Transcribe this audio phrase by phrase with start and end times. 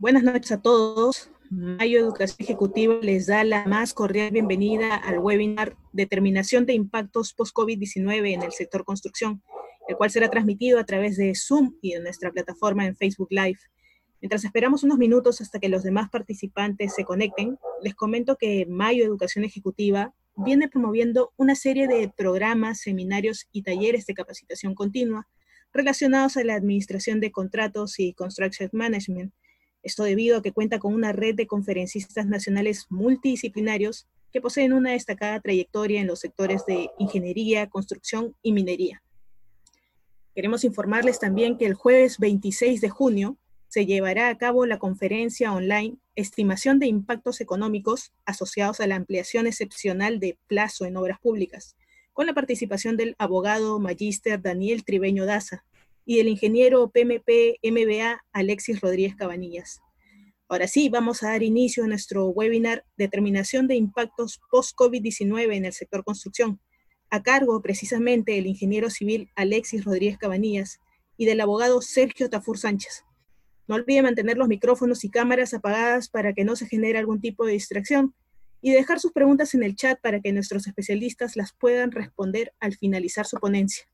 [0.00, 1.30] Buenas noches a todos.
[1.50, 8.32] Mayo Educación Ejecutiva les da la más cordial bienvenida al webinar Determinación de Impactos Post-COVID-19
[8.32, 9.42] en el sector construcción,
[9.88, 13.58] el cual será transmitido a través de Zoom y de nuestra plataforma en Facebook Live.
[14.22, 19.04] Mientras esperamos unos minutos hasta que los demás participantes se conecten, les comento que Mayo
[19.04, 25.28] Educación Ejecutiva viene promoviendo una serie de programas, seminarios y talleres de capacitación continua
[25.74, 29.32] relacionados a la administración de contratos y construction management,
[29.82, 34.92] esto debido a que cuenta con una red de conferencistas nacionales multidisciplinarios que poseen una
[34.92, 39.02] destacada trayectoria en los sectores de ingeniería, construcción y minería.
[40.34, 43.36] Queremos informarles también que el jueves 26 de junio
[43.68, 49.46] se llevará a cabo la conferencia online Estimación de Impactos Económicos asociados a la ampliación
[49.46, 51.76] excepcional de plazo en obras públicas,
[52.12, 55.64] con la participación del abogado magíster Daniel Tribeño Daza,
[56.10, 59.80] y del ingeniero PMP MBA Alexis Rodríguez Cabanillas.
[60.48, 65.72] Ahora sí, vamos a dar inicio a nuestro webinar Determinación de Impactos Post-COVID-19 en el
[65.72, 66.60] sector construcción,
[67.10, 70.80] a cargo precisamente del ingeniero civil Alexis Rodríguez Cabanillas
[71.16, 73.04] y del abogado Sergio Tafur Sánchez.
[73.68, 77.46] No olvide mantener los micrófonos y cámaras apagadas para que no se genere algún tipo
[77.46, 78.16] de distracción
[78.60, 82.74] y dejar sus preguntas en el chat para que nuestros especialistas las puedan responder al
[82.74, 83.84] finalizar su ponencia.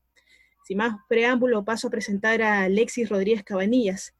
[0.67, 4.13] Sin más preámbulo, paso a presentar a Alexis Rodríguez Cabanillas,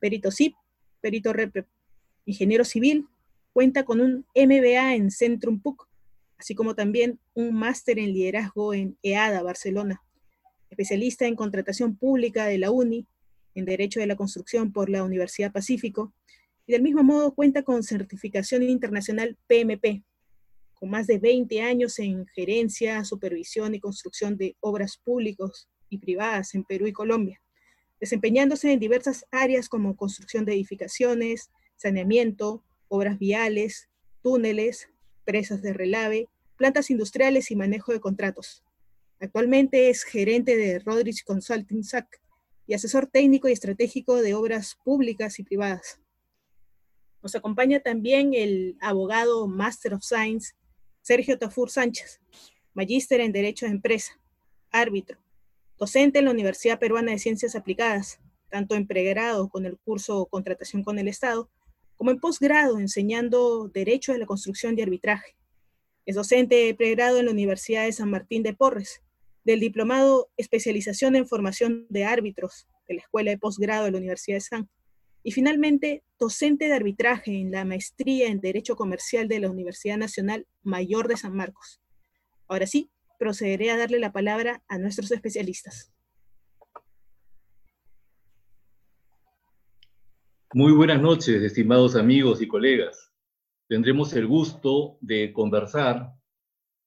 [0.00, 0.56] perito CIP,
[1.00, 1.64] perito REP,
[2.26, 3.06] ingeniero civil,
[3.52, 5.88] cuenta con un MBA en Centrum PUC,
[6.38, 10.02] así como también un máster en liderazgo en EADA, Barcelona,
[10.70, 13.06] especialista en contratación pública de la UNI,
[13.54, 16.12] en Derecho de la Construcción por la Universidad Pacífico,
[16.66, 20.02] y del mismo modo cuenta con certificación internacional PMP,
[20.74, 26.54] con más de 20 años en gerencia, supervisión y construcción de obras públicas y privadas
[26.54, 27.40] en Perú y Colombia,
[28.00, 33.88] desempeñándose en diversas áreas como construcción de edificaciones, saneamiento, obras viales,
[34.22, 34.88] túneles,
[35.24, 38.62] presas de relave, plantas industriales y manejo de contratos.
[39.20, 42.20] Actualmente es gerente de Rodrich Consulting SAC
[42.66, 46.00] y asesor técnico y estratégico de obras públicas y privadas.
[47.22, 50.54] Nos acompaña también el abogado Master of Science
[51.02, 52.20] Sergio Tafur Sánchez,
[52.74, 54.18] magíster en Derecho de Empresa,
[54.70, 55.18] árbitro,
[55.82, 58.20] docente en la Universidad Peruana de Ciencias Aplicadas,
[58.50, 61.50] tanto en pregrado con el curso Contratación con el Estado,
[61.96, 65.34] como en posgrado enseñando Derecho de la Construcción y Arbitraje.
[66.06, 69.02] Es docente de pregrado en la Universidad de San Martín de Porres,
[69.42, 74.36] del Diplomado Especialización en Formación de Árbitros de la Escuela de Posgrado de la Universidad
[74.36, 74.70] de San,
[75.24, 80.46] y finalmente docente de arbitraje en la Maestría en Derecho Comercial de la Universidad Nacional
[80.62, 81.80] Mayor de San Marcos.
[82.46, 82.88] Ahora sí,
[83.22, 85.94] procederé a darle la palabra a nuestros especialistas.
[90.52, 93.12] Muy buenas noches, estimados amigos y colegas.
[93.68, 96.12] Tendremos el gusto de conversar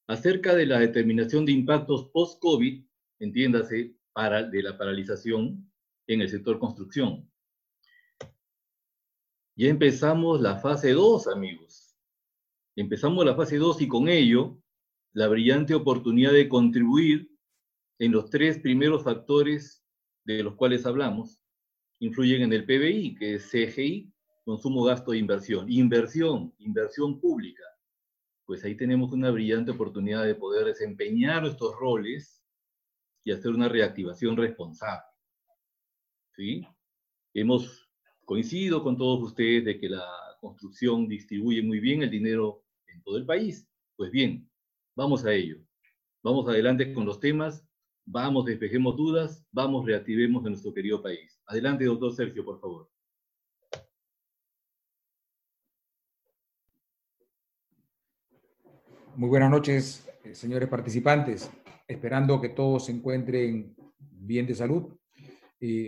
[0.07, 2.85] acerca de la determinación de impactos post-COVID,
[3.19, 5.71] entiéndase, para, de la paralización
[6.05, 7.31] en el sector construcción.
[9.55, 11.95] Ya empezamos la fase 2, amigos.
[12.75, 14.61] Empezamos la fase 2 y con ello
[15.15, 17.31] la brillante oportunidad de contribuir
[17.99, 19.81] en los tres primeros factores
[20.25, 21.41] de los cuales hablamos,
[21.99, 24.11] influyen en el PBI, que es CGI,
[24.43, 25.71] consumo, gasto e inversión.
[25.71, 27.63] Inversión, inversión pública.
[28.45, 32.43] Pues ahí tenemos una brillante oportunidad de poder desempeñar estos roles
[33.23, 35.05] y hacer una reactivación responsable.
[36.35, 36.67] ¿Sí?
[37.33, 37.89] Hemos
[38.25, 40.05] coincidido con todos ustedes de que la
[40.41, 43.65] construcción distribuye muy bien el dinero en todo el país.
[43.95, 44.49] Pues bien,
[44.97, 45.57] Vamos a ello.
[46.23, 47.67] Vamos adelante con los temas,
[48.05, 51.37] vamos, despejemos dudas, vamos, reactivemos a nuestro querido país.
[51.47, 52.89] Adelante, doctor Sergio, por favor.
[59.17, 61.51] Muy buenas noches, eh, señores participantes.
[61.85, 64.97] Esperando que todos se encuentren bien de salud.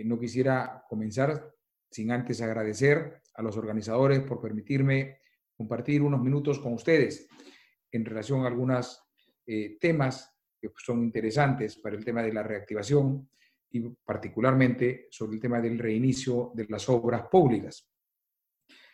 [0.04, 1.54] no quisiera comenzar
[1.90, 5.20] sin antes agradecer a los organizadores por permitirme
[5.56, 7.28] compartir unos minutos con ustedes
[7.92, 9.02] en relación a algunos
[9.46, 13.28] eh, temas que son interesantes para el tema de la reactivación
[13.70, 17.88] y particularmente sobre el tema del reinicio de las obras públicas.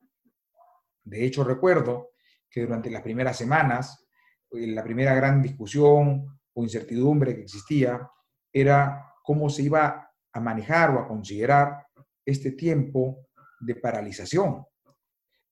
[1.05, 2.11] De hecho, recuerdo
[2.51, 4.07] que durante las primeras semanas,
[4.51, 8.11] la primera gran discusión o incertidumbre que existía
[8.53, 11.87] era cómo se iba a manejar o a considerar
[12.27, 13.29] este tiempo
[13.61, 14.65] de paralización.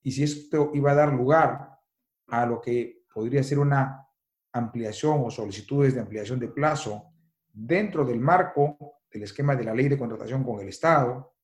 [0.08, 1.78] Y si esto iba a dar lugar
[2.28, 4.08] a lo que podría ser una
[4.54, 7.12] ampliación o solicitudes de ampliación de plazo
[7.52, 11.34] dentro del marco del esquema de la ley de contratación con el Estado,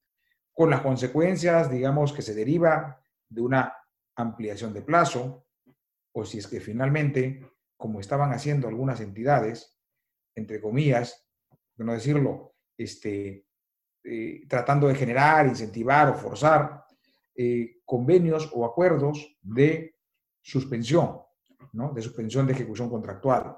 [0.50, 3.76] con las consecuencias, digamos, que se deriva de una
[4.16, 5.46] ampliación de plazo,
[6.12, 7.46] o si es que finalmente,
[7.76, 9.78] como estaban haciendo algunas entidades,
[10.34, 11.28] entre comillas,
[11.76, 13.46] por no decirlo, este,
[14.04, 16.83] eh, tratando de generar, incentivar o forzar
[17.36, 19.96] eh, convenios o acuerdos de
[20.40, 21.20] suspensión,
[21.72, 21.92] ¿no?
[21.92, 23.56] de suspensión de ejecución contractual.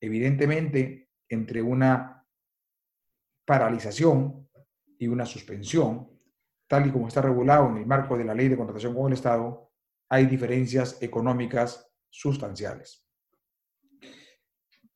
[0.00, 2.24] Evidentemente, entre una
[3.44, 4.48] paralización
[4.98, 6.08] y una suspensión,
[6.66, 9.12] tal y como está regulado en el marco de la ley de contratación con el
[9.12, 9.70] Estado,
[10.08, 13.04] hay diferencias económicas sustanciales.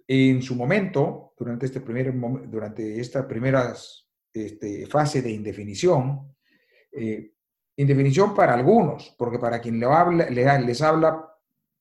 [0.07, 2.13] En su momento, durante, este primer,
[2.49, 3.75] durante esta primera
[4.33, 6.35] este, fase de indefinición,
[6.93, 7.35] eh,
[7.81, 11.35] indefinición para algunos, porque para quien le habla, les habla,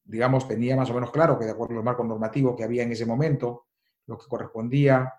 [0.04, 2.92] digamos, tenía más o menos claro que de acuerdo al marco normativo que había en
[2.92, 3.66] ese momento,
[4.06, 5.14] lo que correspondía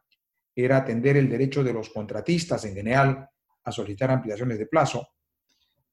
[0.54, 3.28] era atender el derecho de los contratistas en general
[3.64, 5.06] a solicitar ampliaciones de plazo.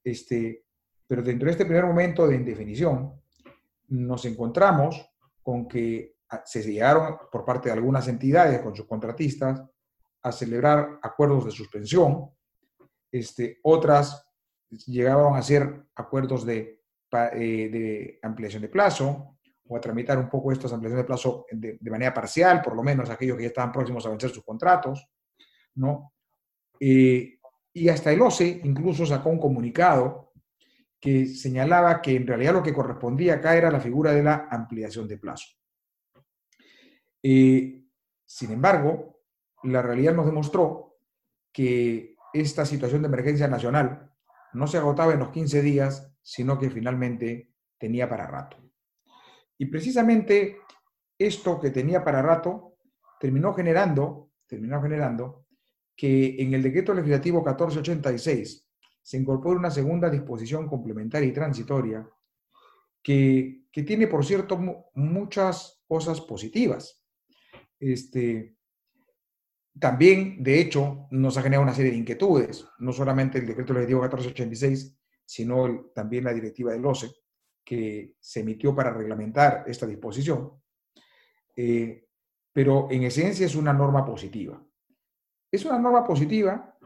[0.02, 0.64] Este,
[1.06, 3.20] pero dentro de este primer momento de indefinición,
[3.88, 5.10] nos encontramos
[5.42, 9.62] con que se llegaron por parte de algunas entidades con sus contratistas
[10.22, 12.30] a celebrar acuerdos de suspensión,
[13.10, 14.27] este, otras
[14.70, 20.52] llegaron a hacer acuerdos de, eh, de, ampliación de plazo o a tramitar un poco
[20.52, 24.04] estas ampliaciones de plazo de, manera parcial, por lo menos aquellos que ya estaban próximos
[24.06, 25.08] a vencer sus contratos,
[25.74, 26.12] ¿no?
[26.80, 27.38] Eh,
[27.72, 30.32] y hasta el OCE incluso sacó un comunicado
[31.00, 35.06] que señalaba que en realidad lo que correspondía acá era la figura de la ampliación
[35.06, 35.46] de plazo.
[37.22, 37.84] Eh,
[38.26, 39.20] sin embargo,
[39.62, 40.98] la realidad nos demostró
[41.52, 44.07] que esta situación de emergencia nacional
[44.52, 48.56] no se agotaba en los 15 días, sino que finalmente tenía para rato.
[49.56, 50.58] Y precisamente
[51.18, 52.76] esto que tenía para rato
[53.18, 55.46] terminó generando, terminó generando
[55.96, 58.68] que en el decreto legislativo 1486
[59.02, 62.08] se incorpora una segunda disposición complementaria y transitoria
[63.02, 64.58] que, tiene, por cierto,
[64.94, 67.02] muchas cosas positivas.
[67.80, 68.57] Este,
[69.80, 74.00] también, de hecho, nos ha generado una serie de inquietudes, no solamente el decreto legislativo
[74.02, 77.10] 1486, sino también la directiva del OCE,
[77.64, 80.52] que se emitió para reglamentar esta disposición.
[81.54, 82.06] Eh,
[82.52, 84.60] pero en esencia es una norma positiva.
[85.50, 86.76] Es una norma positiva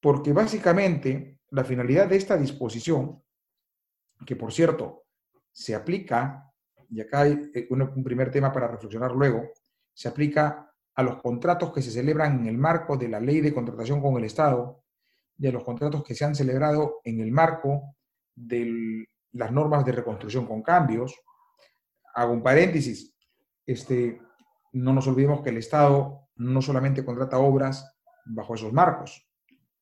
[0.00, 3.22] porque básicamente la finalidad de esta disposición,
[4.24, 5.04] que por cierto
[5.52, 6.50] se aplica,
[6.88, 9.50] y acá hay eh, un, primer tema para reflexionar luego,
[9.92, 10.69] se aplica
[11.00, 14.18] a los contratos que se celebran en el marco de la ley de contratación con
[14.18, 14.82] el Estado
[15.38, 17.96] y a los contratos que se han celebrado en el marco
[18.34, 21.18] de las normas de reconstrucción con cambios.
[22.14, 23.16] Hago un paréntesis.
[23.64, 24.20] Este,
[24.72, 29.26] no nos olvidemos que el Estado no solamente contrata obras bajo esos marcos,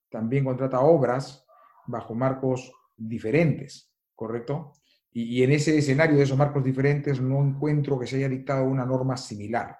[0.08, 1.44] también contrata obras
[1.86, 4.72] bajo marcos diferentes, ¿correcto?
[5.10, 8.86] Y, en ese escenario de esos marcos diferentes no encuentro que se haya dictado una
[8.86, 9.78] norma similar,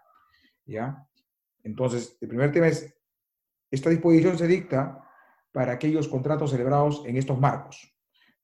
[0.66, 1.07] ¿ya?
[1.68, 2.98] Entonces, el primer tema es,
[3.70, 5.04] esta disposición se dicta
[5.52, 7.94] para aquellos contratos celebrados en estos marcos.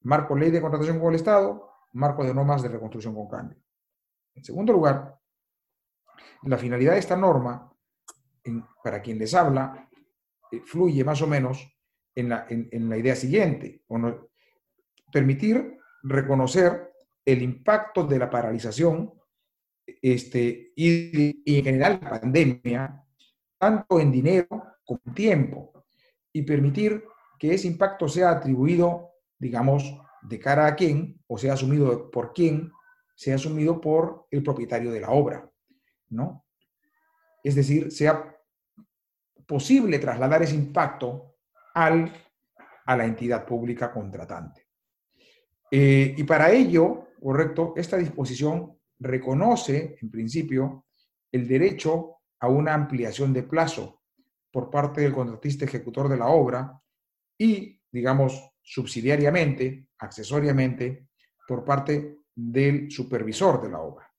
[0.01, 3.57] Marco ley de contratación con el Estado, marco de normas de reconstrucción con cambio.
[4.35, 5.19] En segundo lugar,
[6.43, 7.73] la finalidad de esta norma,
[8.83, 9.89] para quien les habla,
[10.51, 11.67] eh, fluye más o menos
[12.13, 13.83] en la, en, la idea siguiente,
[15.11, 16.93] permitir reconocer
[17.25, 19.11] el impacto de la paralización
[19.87, 23.04] este, y, y en general la pandemia,
[23.65, 24.47] tanto en dinero
[24.85, 25.73] como en tiempo,
[26.31, 27.03] y permitir
[27.39, 32.71] que ese impacto sea atribuido, digamos, de cara a quién, o sea asumido por quién,
[33.15, 35.49] sea asumido por el propietario de la obra,
[36.09, 36.45] ¿no?
[37.43, 38.37] Es decir, sea
[39.47, 41.37] posible trasladar ese impacto
[41.73, 42.13] al,
[42.85, 44.67] a la entidad pública contratante.
[45.71, 50.85] Eh, y para ello, correcto, esta disposición reconoce, en principio,
[51.31, 52.14] el derecho
[52.45, 54.01] a una ampliación de plazo
[54.51, 56.81] por parte del contratista ejecutor de la obra
[57.37, 61.07] y, digamos, subsidiariamente, accesoriamente,
[61.47, 64.11] por parte del supervisor de la obra.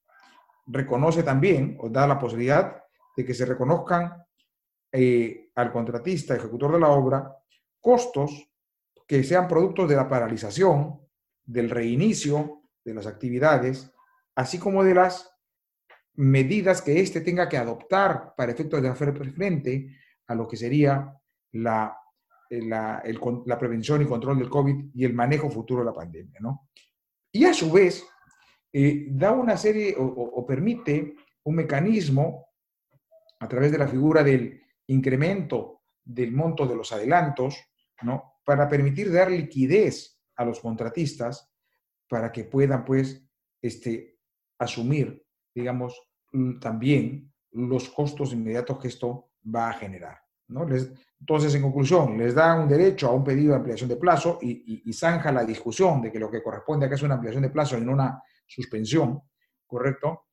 [0.67, 2.83] Reconoce también, o da la posibilidad
[3.15, 4.23] de que se reconozcan
[4.91, 7.35] eh, al contratista, ejecutor de la obra,
[7.81, 8.49] costos
[9.07, 10.99] que sean productos de la paralización,
[11.45, 13.91] del reinicio de las actividades,
[14.35, 15.36] así como de las
[16.17, 19.95] medidas que éste tenga que adoptar para efectos de hacer frente
[20.27, 21.13] a lo que sería
[21.53, 21.97] la,
[22.49, 23.03] eh, la,
[23.45, 26.39] la, prevención y control del COVID y el manejo futuro de la pandemia.
[26.41, 26.69] ¿no?
[27.31, 28.05] Y a su vez,
[28.73, 32.47] eh, da una serie o, permite un mecanismo
[33.39, 37.57] a través de la figura del incremento del monto de los adelantos,
[38.01, 38.39] ¿no?
[38.45, 41.51] Para permitir dar liquidez a los contratistas
[42.07, 43.27] para que puedan, pues,
[43.61, 44.19] este,
[44.57, 46.06] asumir, digamos,
[46.59, 50.17] también los costos inmediatos que esto va a generar.
[50.49, 50.65] ¿no?
[51.19, 54.81] entonces, en conclusión, les da un derecho a un pedido de ampliación de plazo y,
[54.85, 57.77] y, zanja la discusión de que lo que corresponde acá es una ampliación de plazo
[57.77, 59.21] y no una suspensión,
[59.65, 60.27] ¿correcto?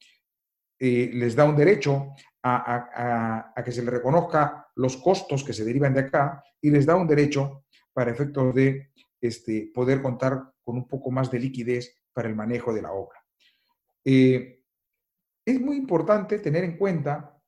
[0.78, 5.94] Eh, les da un derecho a, que se le reconozca los costos que se derivan
[5.94, 10.86] de acá y les da un derecho para efectos de este, poder contar con un
[10.86, 13.18] poco más de liquidez para el manejo de la obra.
[14.04, 14.63] Eh,
[15.44, 17.38] es muy importante tener en cuenta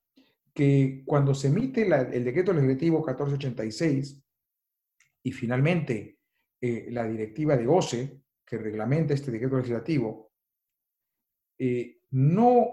[0.52, 4.22] que cuando se emite el decreto legislativo 1486
[5.22, 6.18] y finalmente
[6.60, 10.32] eh, la directiva de OCE, que reglamenta este decreto legislativo,
[11.58, 12.68] eh, no,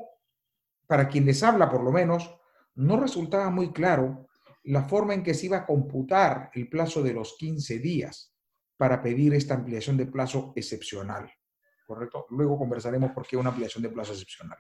[0.88, 2.38] para quien les habla por lo menos,
[2.76, 4.28] no resultaba muy claro
[4.64, 8.34] la forma en que se iba a computar el plazo de los 15 días
[8.78, 11.30] para pedir esta ampliación de plazo excepcional.
[11.86, 12.28] ¿Correcto?
[12.30, 14.58] Luego conversaremos por qué una ampliación de plazo excepcional.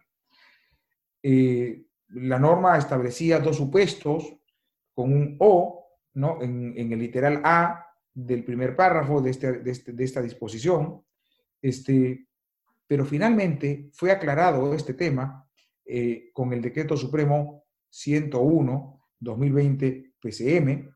[1.23, 4.35] Eh, la norma establecía dos supuestos
[4.93, 6.39] con un O ¿no?
[6.41, 11.03] en, el literal A del primer párrafo de, este, este, de, esta disposición,
[11.61, 12.27] este,
[12.85, 15.49] pero finalmente fue aclarado este tema
[15.85, 20.87] eh, con el Decreto Supremo 101-2020 PCM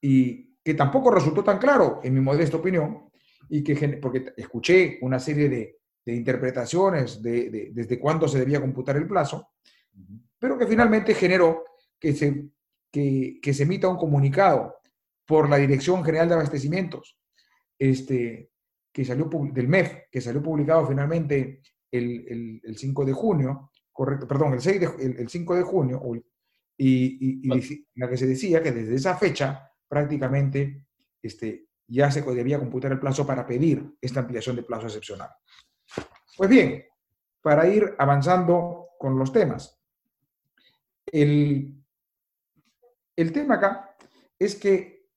[0.00, 3.10] y que tampoco resultó tan claro, en mi modesta opinión,
[3.48, 9.06] y que, porque escuché una serie de, interpretaciones de, desde cuándo se debía computar el
[9.06, 9.51] plazo,
[10.38, 11.64] pero que finalmente generó
[11.98, 12.48] que se,
[12.90, 14.76] que, se emita un comunicado
[15.24, 17.16] por la Dirección General de Abastecimientos,
[17.78, 18.50] este,
[18.92, 24.60] que salió del MEF, que salió publicado finalmente el, 5 de junio, correcto, perdón, el,
[24.60, 26.02] 6 el, 5 de junio,
[26.76, 27.48] y,
[27.94, 30.86] la que se decía que desde esa fecha prácticamente
[31.22, 35.30] este, ya se debía computar el plazo para pedir esta ampliación de plazo excepcional.
[36.36, 36.84] Pues bien,
[37.42, 39.81] para ir avanzando con los temas.
[41.12, 41.84] El,
[43.14, 43.94] el tema acá
[44.38, 45.08] es que,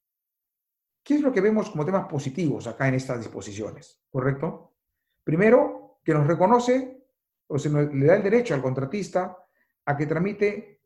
[1.02, 4.04] ¿qué es lo que vemos como temas positivos acá en estas disposiciones?
[4.12, 4.75] ¿Correcto?
[5.24, 7.08] Primero, que nos reconoce
[7.48, 9.38] o se le da el derecho al contratista
[9.86, 10.82] a que tramite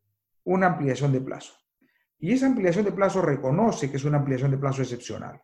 [0.46, 1.54] una ampliación de plazo.
[2.20, 5.42] Y esa ampliación de plazo reconoce que es una ampliación de plazo excepcional.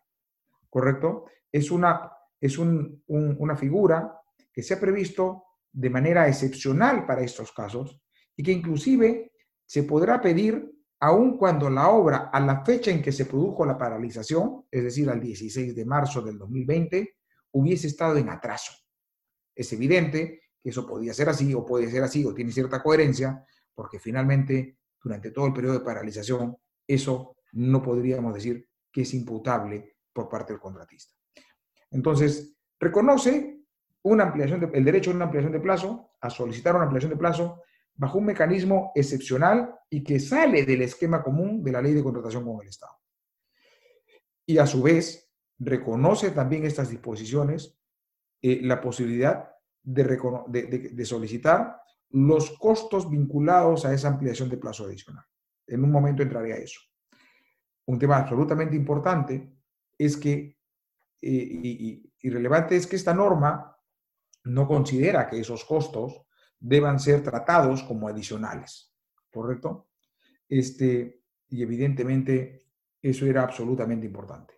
[0.68, 1.24] ¿Correcto?
[1.50, 4.20] Es una, es una figura
[4.52, 8.00] que se ha previsto de manera excepcional para estos casos
[8.36, 9.32] y que inclusive
[9.66, 13.76] se podrá pedir aun cuando la obra a la fecha en que se produjo la
[13.76, 17.16] paralización, es decir, al 16 de marzo del 2020,
[17.52, 18.72] hubiese estado en atraso.
[19.54, 23.44] Es evidente que eso podía ser así o puede ser así o tiene cierta coherencia,
[23.74, 26.56] porque finalmente durante todo el periodo de paralización
[26.86, 31.14] eso no podríamos decir que es imputable por parte del contratista.
[31.90, 33.60] Entonces, reconoce
[34.02, 37.62] una ampliación el derecho a una ampliación de plazo, a solicitar una ampliación de plazo
[37.96, 42.44] bajo un mecanismo excepcional y que sale del esquema común de la ley de contratación
[42.44, 42.92] con el Estado.
[44.46, 45.26] Y a su vez,
[45.58, 47.78] reconoce también estas disposiciones
[48.42, 49.50] eh, la posibilidad
[49.82, 55.24] de, solicitar los costos vinculados a esa ampliación de plazo adicional.
[55.66, 56.80] En un momento entraré a eso.
[57.86, 59.52] Un tema absolutamente importante
[59.96, 60.58] es que,
[61.22, 63.76] eh, y, relevante es que esta norma
[64.44, 66.25] no considera que esos costos
[66.58, 68.94] deban ser tratados como adicionales,
[69.30, 69.88] ¿correcto?
[70.48, 72.66] Este, y evidentemente
[73.00, 74.54] eso era absolutamente importante,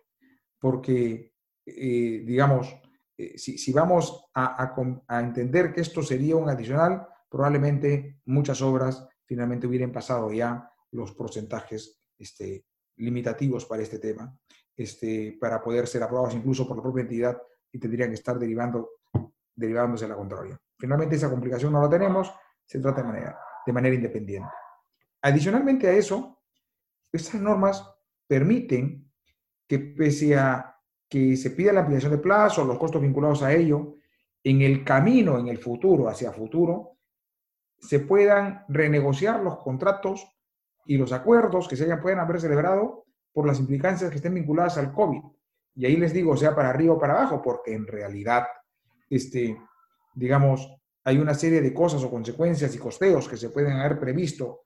[0.59, 1.33] porque,
[1.65, 2.75] eh, digamos,
[3.17, 4.73] eh, si, vamos a,
[5.19, 12.01] entender que esto sería un adicional, probablemente muchas obras finalmente hubieran pasado ya los porcentajes
[12.17, 12.65] este,
[12.95, 14.35] limitativos para este tema,
[14.75, 17.37] este, para poder ser aprobados incluso por la propia entidad
[17.71, 18.89] y tendrían que estar derivando,
[19.53, 20.59] derivándose a la contraria.
[20.79, 22.33] Finalmente esa complicación no la tenemos,
[22.65, 24.49] se trata de manera, de manera independiente.
[25.21, 26.41] Adicionalmente a eso,
[27.11, 27.85] estas normas
[28.25, 29.11] permiten
[29.67, 30.77] que pese a
[31.09, 33.95] que se pida la ampliación de plazo, los costos vinculados a ello,
[34.43, 36.97] en el camino, en el futuro, hacia futuro,
[37.79, 40.25] se puedan renegociar los contratos
[40.85, 44.77] y los acuerdos que se hayan, pueden haber celebrado por las implicancias que estén vinculadas
[44.77, 45.21] al COVID.
[45.75, 48.47] Y ahí les digo, sea para arriba o para abajo, porque en realidad,
[49.09, 49.57] este,
[50.13, 54.61] digamos, hay una serie de cosas o consecuencias y costeos que se pueden haber previsto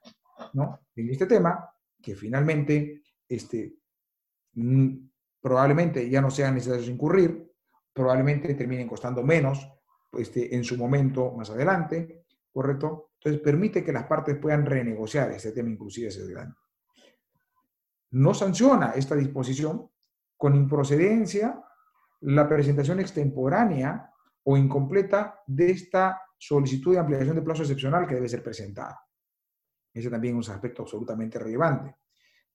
[0.54, 0.80] ¿no?
[0.96, 1.70] en este tema,
[2.02, 3.76] que finalmente este,
[4.54, 4.96] mm,
[5.42, 7.52] probablemente ya no sean necesarios incurrir,
[7.94, 9.70] probablemente terminen costando menos
[10.14, 13.12] este, en su momento más adelante, ¿correcto?
[13.16, 16.56] Entonces permite que las partes puedan renegociar ese tema, inclusive ese grande.
[18.12, 19.90] No sanciona esta disposición
[20.38, 21.64] con improcedencia
[22.22, 24.13] la presentación extemporánea
[24.44, 29.00] o incompleta de esta solicitud de ampliación de plazo excepcional que debe ser presentada.
[29.94, 31.96] Ese también es un aspecto absolutamente relevante,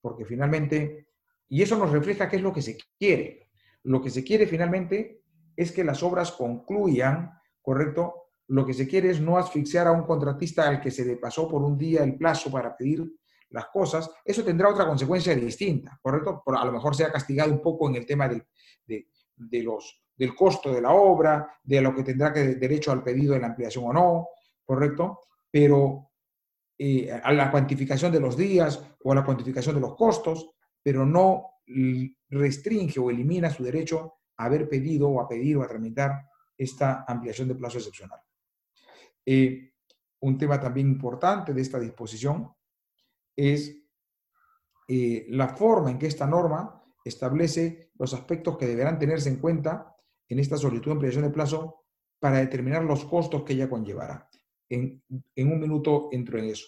[0.00, 1.08] porque finalmente,
[1.48, 3.50] y eso nos refleja qué es lo que se quiere.
[3.84, 5.22] Lo que se quiere finalmente
[5.56, 8.28] es que las obras concluyan, ¿correcto?
[8.48, 11.48] Lo que se quiere es no asfixiar a un contratista al que se le pasó
[11.48, 13.04] por un día el plazo para pedir
[13.50, 14.10] las cosas.
[14.24, 16.42] Eso tendrá otra consecuencia distinta, ¿correcto?
[16.46, 18.44] A lo mejor sea castigado un poco en el tema del,
[18.86, 23.34] de, los, del costo de la obra, de lo que tendrá que derecho al pedido
[23.34, 24.28] de la ampliación o no,
[24.64, 25.20] ¿correcto?
[25.50, 26.10] Pero
[26.76, 30.50] eh, a la cuantificación de los días o a la cuantificación de los costos,
[30.82, 31.44] pero no
[32.30, 36.24] restringe o elimina su derecho a haber pedido o a pedir o a tramitar
[36.56, 38.20] esta ampliación de plazo excepcional.
[39.24, 39.72] Eh,
[40.20, 42.50] un tema también importante de esta disposición
[43.36, 43.76] es
[44.88, 49.94] eh, la forma en que esta norma establece los aspectos que deberán tenerse en cuenta
[50.28, 51.84] en esta solicitud de ampliación de plazo
[52.18, 54.28] para determinar los costos que ella conllevará.
[54.68, 56.66] En, un minuto entro en eso.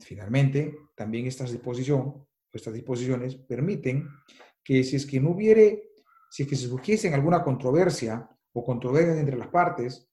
[0.00, 4.08] Finalmente, también estas, disposición, estas disposiciones permiten
[4.64, 5.92] que si es que no hubiere,
[6.30, 10.10] si es que se alguna controversia o controversia entre las partes,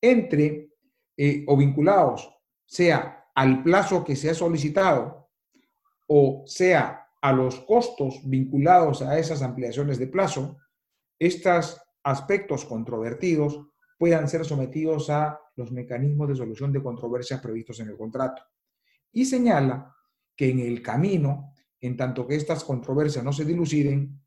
[0.00, 0.70] entre
[1.16, 2.30] eh, o vinculados,
[2.66, 5.30] sea al plazo que se ha solicitado
[6.06, 10.58] o sea a los costos vinculados a esas ampliaciones de plazo,
[11.18, 17.88] estos aspectos controvertidos puedan ser sometidos a los mecanismos de solución de controversias previstos en
[17.88, 18.42] el contrato.
[19.10, 19.96] Y señala
[20.36, 24.20] que en el camino, en tanto que estas controversias no se diluciden,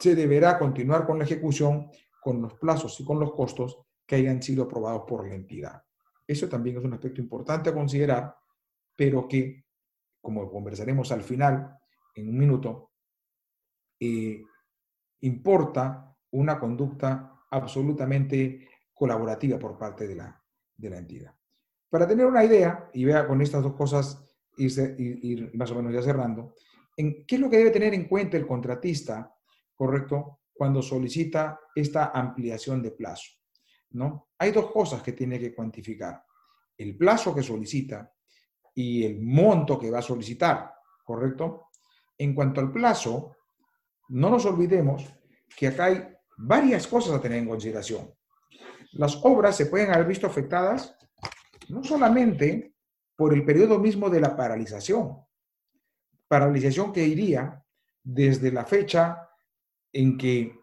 [0.00, 4.42] se deberá continuar con la ejecución con los plazos y con los costos que hayan
[4.42, 5.80] sido aprobados por la entidad.
[6.26, 8.34] Eso también es un aspecto importante a considerar,
[8.96, 9.67] pero que,
[10.20, 11.78] como conversaremos al final,
[12.14, 12.92] en un minuto,
[14.00, 14.42] eh,
[15.20, 20.42] importa una conducta absolutamente colaborativa por parte de la,
[20.76, 21.34] de la entidad.
[21.88, 24.24] Para tener una idea, y vea con estas dos cosas
[24.58, 26.54] ir, más o menos ya cerrando,
[26.96, 29.32] en qué es lo que debe tener en cuenta el contratista,
[29.74, 30.40] ¿correcto?
[30.52, 33.30] Cuando solicita esta ampliación de plazo,
[33.90, 34.30] ¿no?
[34.38, 36.22] Hay dos cosas que tiene que cuantificar.
[36.76, 38.12] El plazo que solicita
[38.80, 41.70] y el monto que va a solicitar, ¿correcto?
[42.16, 43.34] En cuanto al plazo,
[44.10, 45.04] no nos olvidemos
[45.56, 48.14] que acá hay varias cosas a tener en consideración.
[48.92, 50.96] Las obras se pueden haber visto afectadas
[51.70, 52.76] no solamente
[53.16, 55.24] por el periodo mismo de la paralización,
[56.28, 57.60] paralización que iría
[58.04, 59.28] desde la fecha
[59.92, 60.56] en que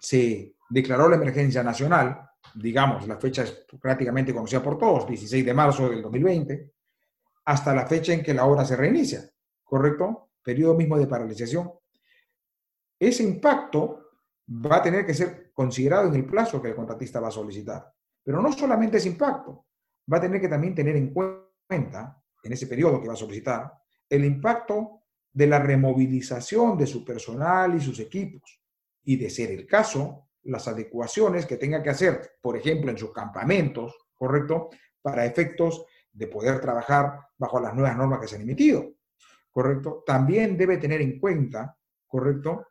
[0.00, 5.54] se declaró la emergencia nacional, digamos, la fecha es prácticamente conocida por todos, 16 de
[5.54, 6.73] marzo del 2020,
[7.44, 9.28] hasta la fecha en que la obra se reinicia,
[9.62, 10.30] ¿correcto?
[10.42, 11.72] Periodo mismo de paralización.
[12.98, 14.10] Ese impacto
[14.48, 17.92] va a tener que ser considerado en el plazo que el contratista va a solicitar.
[18.22, 19.66] Pero no solamente ese impacto,
[20.10, 23.72] va a tener que también tener en cuenta, en ese periodo que va a solicitar,
[24.08, 25.02] el impacto
[25.32, 28.60] de la removilización de su personal y sus equipos.
[29.04, 33.12] Y de ser el caso, las adecuaciones que tenga que hacer, por ejemplo, en sus
[33.12, 34.70] campamentos, ¿correcto?
[35.02, 38.94] Para efectos de poder trabajar bajo las nuevas normas que se han emitido.
[39.54, 40.02] ¿correcto?
[40.04, 42.66] También debe tener en cuenta, ¿correcto?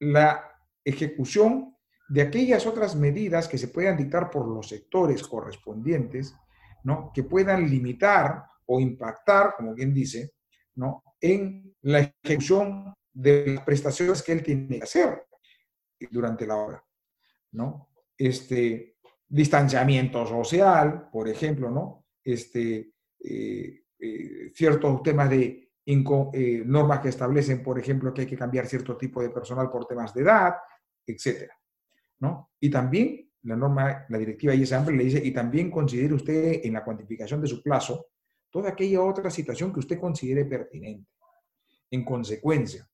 [0.00, 0.44] La
[0.84, 1.76] ejecución
[2.08, 6.34] de aquellas otras medidas que se puedan dictar por los sectores correspondientes,
[6.82, 7.12] ¿no?
[7.14, 10.32] Que puedan limitar o impactar, como quien dice,
[10.74, 11.04] ¿no?
[11.20, 15.28] En la ejecución de las prestaciones que él tiene que hacer
[16.10, 16.84] durante la obra,
[17.52, 17.90] ¿no?
[18.18, 18.96] Este,
[19.28, 22.04] distanciamiento social, por ejemplo, ¿no?
[22.32, 28.36] Este, eh, eh, ciertos temas de eh, normas que establecen, por ejemplo, que hay que
[28.36, 30.54] cambiar cierto tipo de personal por temas de edad,
[31.06, 31.54] etcétera,
[32.20, 32.52] ¿no?
[32.60, 36.84] Y también la norma, la directiva ISAMPLE le dice, y también considere usted en la
[36.84, 38.06] cuantificación de su plazo
[38.50, 41.10] toda aquella otra situación que usted considere pertinente.
[41.90, 42.88] En consecuencia,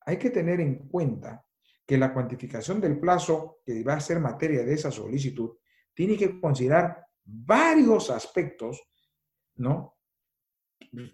[0.00, 1.44] hay que tener en cuenta
[1.86, 5.56] que la cuantificación del plazo que va a ser materia de esa solicitud
[5.94, 8.82] tiene que considerar varios aspectos,
[9.56, 9.96] ¿no?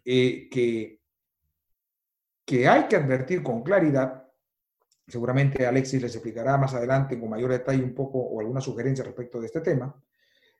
[0.05, 1.01] Eh, que,
[2.45, 4.29] que hay que advertir con claridad.
[5.07, 9.41] Seguramente Alexis les explicará más adelante con mayor detalle un poco o alguna sugerencia respecto
[9.41, 9.95] de este tema,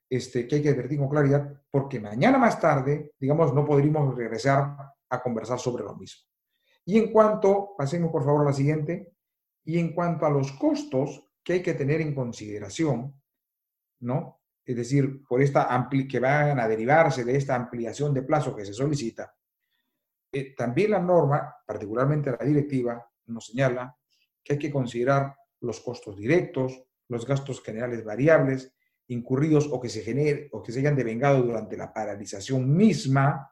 [0.09, 4.77] este, que hay que advertir con claridad, porque mañana más tarde, digamos, no podríamos regresar
[5.09, 6.29] a conversar sobre lo mismo.
[6.85, 9.13] Y en cuanto, pasemos por favor a la siguiente,
[9.65, 13.15] y en cuanto a los costos que hay que tener en consideración,
[14.01, 14.42] ¿no?
[14.65, 18.73] Es decir, por esta que van a derivarse de esta ampliación de plazo que se
[18.73, 19.35] solicita,
[20.31, 23.97] eh, también la norma, particularmente la directiva, nos señala
[24.43, 28.73] que hay que considerar los costos directos, los gastos generales variables,
[29.09, 33.51] incurridos o que se genere, o que se hayan devengado durante la paralización misma.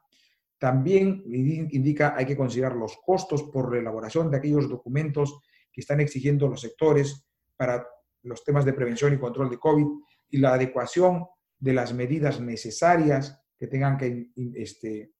[0.57, 5.99] También indica hay que considerar los costos por la elaboración de aquellos documentos que están
[5.99, 7.85] exigiendo los sectores para
[8.23, 9.85] los temas de prevención y control de COVID
[10.31, 11.27] y la adecuación
[11.59, 15.13] de las medidas necesarias que tengan que, este,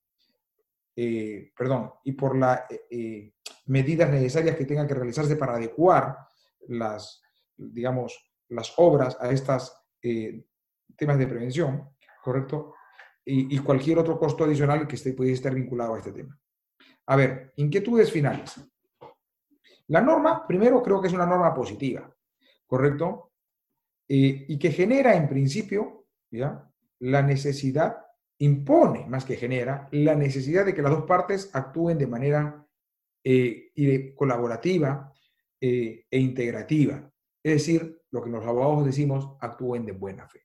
[0.96, 3.34] eh, perdón, y por las eh, eh,
[3.68, 6.18] medidas necesarias que tengan que realizarse para adecuar
[6.68, 7.22] las,
[7.56, 9.78] digamos, las obras a estos
[10.96, 11.90] temas de prevención,
[12.24, 12.74] ¿correcto?
[13.24, 16.38] Y, cualquier otro costo adicional que esté, pudiese estar vinculado a este tema.
[17.06, 18.60] A ver, inquietudes finales.
[19.88, 22.12] La norma, primero, creo que es una norma positiva,
[22.66, 23.31] ¿correcto?
[24.14, 26.70] Eh, y que genera en principio ¿ya?
[27.00, 27.96] la necesidad,
[28.40, 32.68] impone más que genera, la necesidad de que las dos partes actúen de manera
[33.24, 35.14] eh, colaborativa
[35.62, 37.10] eh, e integrativa.
[37.42, 40.42] Es decir, lo que los abogados decimos, actúen de buena fe.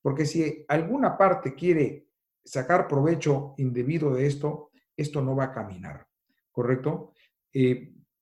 [0.00, 2.08] Porque si alguna parte quiere
[2.42, 6.06] sacar provecho indebido de esto, esto no va a caminar,
[6.50, 7.12] ¿correcto?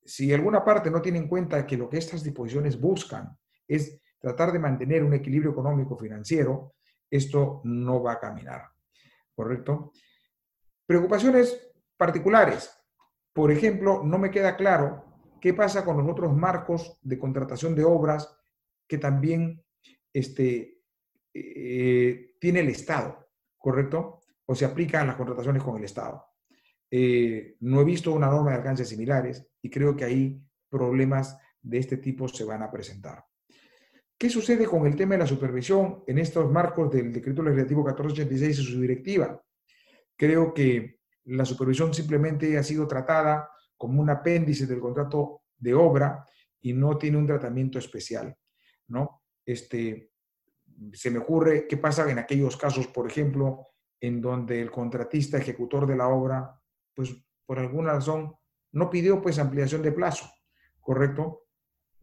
[0.04, 4.52] si alguna parte no tiene en cuenta que lo que estas disposiciones buscan es tratar
[4.52, 6.76] de mantener un equilibrio económico financiero,
[7.10, 8.62] esto no va a caminar.
[9.34, 9.92] ¿Correcto?
[10.87, 12.74] Preocupaciones particulares.
[13.34, 15.04] Por ejemplo, no me queda claro
[15.42, 18.34] qué pasa con los otros marcos de contratación de obras
[18.88, 19.62] que también
[20.10, 20.80] este,
[21.34, 24.20] eh, tiene el Estado, ¿correcto?
[24.46, 26.24] O se aplican las contrataciones con el Estado.
[26.90, 31.78] Eh, no he visto una norma de alcances similares y creo que ahí problemas de
[31.78, 33.22] este tipo se van a presentar.
[34.16, 38.59] ¿Qué sucede con el tema de la supervisión en estos marcos del decreto legislativo 1486
[38.59, 39.42] y su directiva?
[40.16, 46.24] Creo que la supervisión simplemente ha sido tratada como un apéndice del contrato de obra
[46.61, 48.35] y no tiene un tratamiento especial,
[48.88, 49.22] ¿no?
[49.44, 50.12] Este,
[50.92, 53.68] se me ocurre qué pasa en aquellos casos, por ejemplo,
[54.00, 56.61] en donde el contratista ejecutor de la obra,
[56.94, 58.35] pues por alguna razón,
[58.72, 60.31] no pidió pues ampliación de plazo,
[60.81, 61.43] ¿correcto?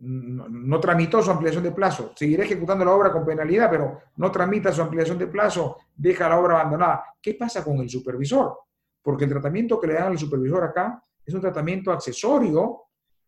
[0.01, 2.11] No, tramitó su ampliación de plazo.
[2.15, 6.39] Seguirá ejecutando la obra con penalidad, pero no tramita su ampliación de plazo, deja la
[6.39, 7.03] obra abandonada.
[7.21, 8.57] ¿Qué pasa con el supervisor?
[9.01, 12.83] Porque el tratamiento que le dan al supervisor acá es un tratamiento accesorio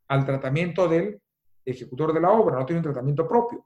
[0.08, 1.22] al tratamiento del
[1.64, 3.66] ejecutor de la obra, no tiene un tratamiento propio.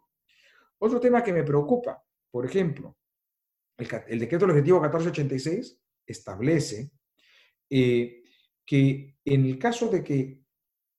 [0.79, 2.97] Otro tema que me preocupa, por ejemplo,
[3.77, 6.91] el, decreto legislativo 1486 establece
[7.69, 8.23] eh,
[8.65, 10.41] que en el caso de que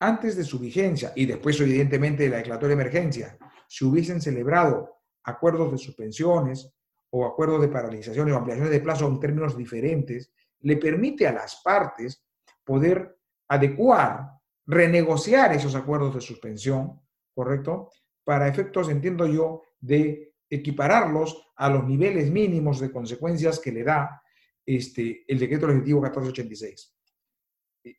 [0.00, 4.98] antes de su vigencia y después, evidentemente, de la declaratoria de emergencia, si hubiesen celebrado
[5.24, 6.72] acuerdos de suspensiones
[7.10, 11.60] o acuerdos de paralización o ampliaciones de plazo en términos diferentes, le permite a las
[11.62, 12.24] partes
[12.64, 14.30] poder adecuar,
[14.66, 17.00] renegociar esos acuerdos de suspensión,
[17.34, 17.90] ¿correcto?
[18.24, 24.22] Para efectos, entiendo yo, de equipararlos a los niveles mínimos de consecuencias que le da
[24.64, 26.94] este, el decreto legislativo 1486.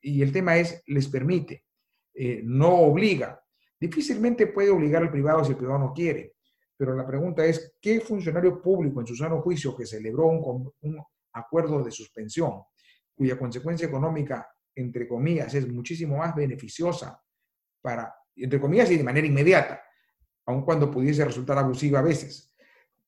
[0.01, 1.65] Y el tema es, les permite.
[2.21, 3.41] Eh, no obliga.
[3.79, 6.35] Difícilmente puede obligar al privado si el privado no quiere.
[6.75, 11.03] Pero la pregunta es, ¿qué funcionario público en su sano juicio que celebró un, un
[11.33, 12.63] acuerdo de suspensión,
[13.15, 14.47] cuya consecuencia económica
[14.79, 17.21] entre comillas, es muchísimo más beneficiosa
[17.81, 19.81] para, entre comillas, y de manera inmediata,
[20.45, 22.55] aun cuando pudiese resultar abusiva a veces,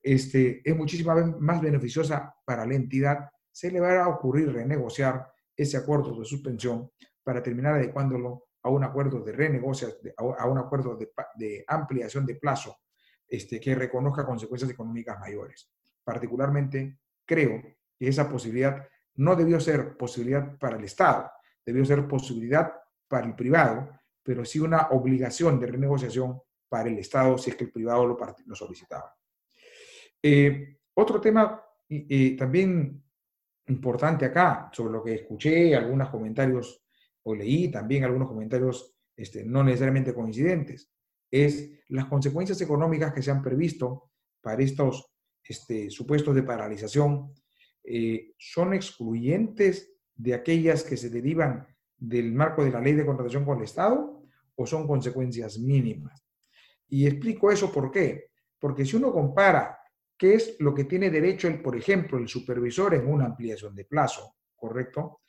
[0.01, 5.77] este, es muchísimo más beneficiosa para la entidad, se le va a ocurrir renegociar ese
[5.77, 6.91] acuerdo de suspensión
[7.23, 12.77] para terminar adecuándolo a un acuerdo de renegociación, a un acuerdo de, ampliación de plazo
[13.27, 15.71] este, que reconozca consecuencias económicas mayores.
[16.03, 17.61] Particularmente, creo
[17.97, 21.31] que esa posibilidad no debió ser posibilidad para el Estado,
[21.65, 22.73] debió ser posibilidad
[23.07, 23.89] para el privado,
[24.23, 28.17] pero sí una obligación de renegociación para el Estado si es que el privado lo,
[28.45, 29.15] lo solicitaba.
[30.21, 31.63] Eh, otro tema
[32.37, 33.03] también
[33.67, 36.83] importante acá, sobre lo que escuché, algunos comentarios
[37.23, 40.91] o leí también algunos comentarios este, no necesariamente coincidentes,
[41.29, 47.33] es las consecuencias económicas que se han previsto para estos este, supuestos de paralización
[47.83, 53.45] eh, son excluyentes de aquellas que se derivan del marco de la ley de contratación
[53.45, 54.23] con el Estado
[54.55, 56.25] o son consecuencias mínimas.
[56.87, 58.31] Y explico eso por qué.
[58.59, 59.79] Porque si uno compara
[60.17, 63.85] qué es lo que tiene derecho, el, por ejemplo, el supervisor en una ampliación de
[63.85, 65.20] plazo, ¿correcto?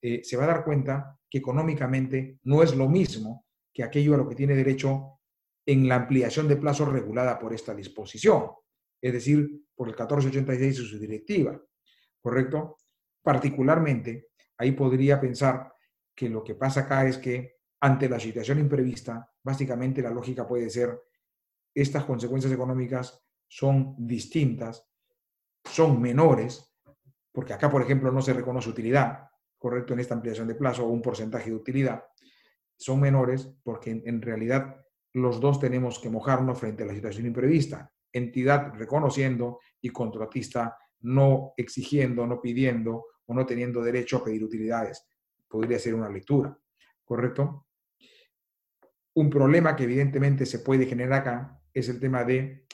[0.00, 4.18] Eh, se va a dar cuenta que económicamente no es lo mismo que aquello a
[4.18, 5.20] lo que tiene derecho
[5.66, 8.50] en la ampliación de plazo regulada por esta disposición,
[9.00, 11.60] es decir, por el 1486 y su directiva,
[12.20, 12.78] ¿correcto?
[13.22, 15.72] Particularmente, ahí podría pensar
[16.14, 20.70] que lo que pasa acá es que ante la situación imprevista, básicamente la lógica puede
[20.70, 21.00] ser,
[21.74, 24.84] estas consecuencias económicas son distintas,
[25.64, 26.74] son menores,
[27.30, 29.28] porque acá, por ejemplo, no se reconoce utilidad,
[29.58, 32.04] correcto, en esta ampliación de plazo o un porcentaje de utilidad,
[32.76, 34.76] son menores porque en, realidad
[35.12, 37.92] los dos tenemos que mojarnos frente a la situación imprevista.
[38.12, 45.06] Entidad reconociendo y contratista no exigiendo, no pidiendo o no teniendo derecho a pedir utilidades.
[45.48, 46.56] Podría ser una lectura,
[47.04, 47.66] ¿correcto?
[49.14, 52.66] Un problema que evidentemente se puede generar acá es el tema de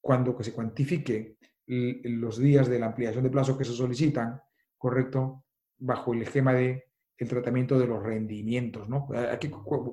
[0.00, 1.36] cuando se cuantifique
[1.66, 4.40] los días de la ampliación de plazo que se solicitan,
[4.76, 5.44] ¿correcto?
[5.80, 6.90] Bajo el esquema de
[7.20, 9.06] el tratamiento de los rendimientos, ¿no?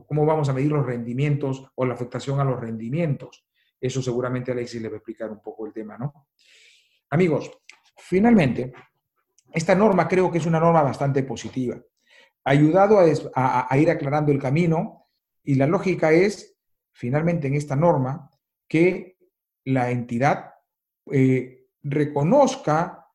[0.08, 3.45] ¿Cómo vamos a medir los rendimientos o la afectación a los rendimientos?
[3.82, 6.28] Eso seguramente Alexis le va a explicar un poco el tema, ¿no?
[7.10, 7.52] Amigos,
[7.97, 8.71] finalmente,
[9.52, 11.78] esta norma creo que es una norma bastante positiva.
[12.45, 15.08] Ayudado a, ir aclarando el camino
[15.43, 16.58] y la lógica es,
[16.93, 18.30] finalmente, en esta norma,
[18.69, 19.17] que
[19.65, 20.54] la entidad
[21.12, 23.07] eh, reconozca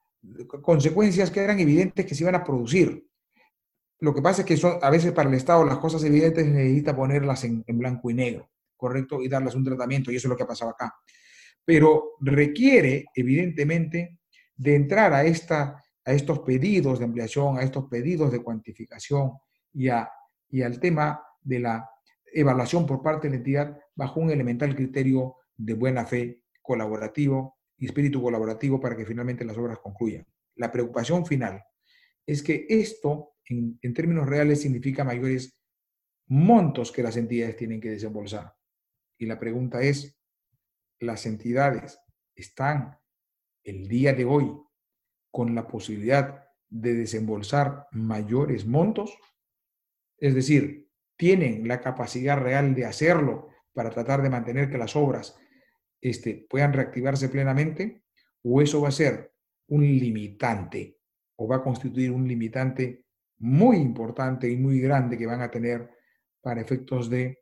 [0.62, 3.06] consecuencias que eran evidentes que se iban a producir.
[4.00, 6.94] Lo que pasa es que son, a veces para el Estado las cosas evidentes necesita
[6.94, 9.22] ponerlas en, blanco y negro, ¿correcto?
[9.22, 10.94] Y darles un tratamiento, y eso es lo que ha pasado acá.
[11.64, 14.18] Pero requiere, evidentemente,
[14.56, 19.32] de entrar a, esta, a estos pedidos de ampliación, a estos pedidos de cuantificación
[19.72, 20.10] y, a,
[20.50, 21.88] y al tema de la
[22.32, 27.86] evaluación por parte de la entidad bajo un elemental criterio de buena fe colaborativo y
[27.86, 30.24] espíritu colaborativo para que finalmente las obras concluyan.
[30.54, 31.64] La preocupación final
[32.24, 35.60] es que esto, en, términos reales, significa mayores
[36.28, 38.54] montos que las entidades tienen que desembolsar.
[39.18, 40.16] Y la pregunta es,
[41.00, 41.98] ¿las entidades
[42.36, 43.00] están
[43.64, 44.56] el día de hoy
[45.32, 49.12] con la posibilidad de desembolsar mayores montos?
[50.18, 55.36] Es decir, ¿tienen la capacidad real de hacerlo para tratar de mantener que las obras
[56.02, 58.02] este, puedan reactivarse plenamente
[58.42, 59.32] o eso va a ser
[59.68, 60.98] un limitante
[61.36, 63.06] o va a constituir un limitante
[63.38, 65.88] muy importante y muy grande que van a tener
[66.40, 67.38] para efectos de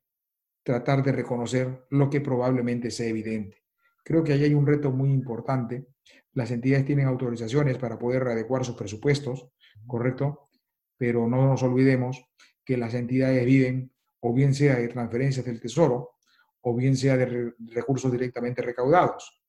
[0.63, 3.65] tratar de reconocer lo que probablemente sea evidente.
[4.05, 5.87] Creo que ahí hay un reto muy importante.
[6.35, 9.49] Las entidades tienen autorizaciones para poder adecuar sus presupuestos,
[9.87, 10.51] ¿correcto?
[10.99, 12.23] Pero no nos olvidemos
[12.65, 16.20] que las entidades viven o bien sea de transferencias del Tesoro
[16.63, 19.43] o bien sea de recursos directamente recaudados,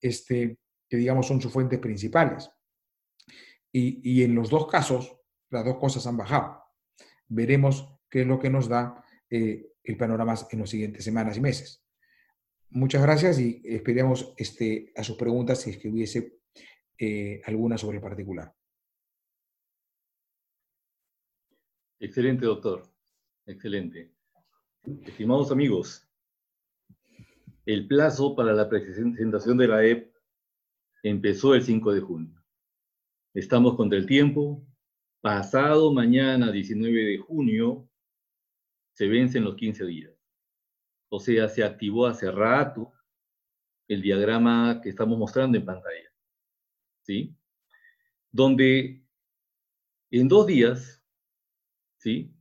[0.00, 2.50] este, que digamos son sus fuentes principales.
[3.76, 5.16] Y, en los dos casos,
[5.50, 6.62] las dos cosas han bajado.
[7.26, 11.40] Veremos qué es lo que nos da eh, el panorama en las siguientes semanas y
[11.40, 11.84] meses.
[12.70, 16.38] Muchas gracias y esperemos este, a sus preguntas si es que hubiese
[16.98, 18.54] eh, alguna sobre el particular.
[21.98, 22.88] Excelente, doctor.
[23.46, 24.12] Excelente.
[25.04, 26.06] Estimados amigos,
[27.66, 30.12] el plazo para la presentación de la EP
[31.02, 32.44] empezó el 5 de junio.
[33.34, 34.66] Estamos contra el tiempo.
[35.20, 37.88] Pasado mañana, 19 de junio,
[38.92, 40.12] se vencen los 15 días.
[41.08, 42.92] O sea, se activó hace rato
[43.88, 46.10] el diagrama que estamos mostrando en pantalla.
[47.02, 47.34] ¿Sí?
[48.30, 49.04] Donde
[50.10, 51.04] en dos días
[52.04, 52.34] ¿sí?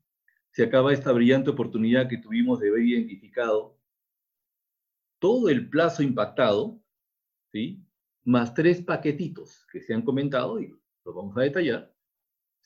[0.51, 3.79] Se acaba esta brillante oportunidad que tuvimos de haber identificado
[5.23, 6.83] todo el plazo impactado,
[7.53, 7.81] ¿sí?
[8.25, 10.67] Más tres paquetitos que se han comentado y
[11.05, 11.95] los vamos a detallar,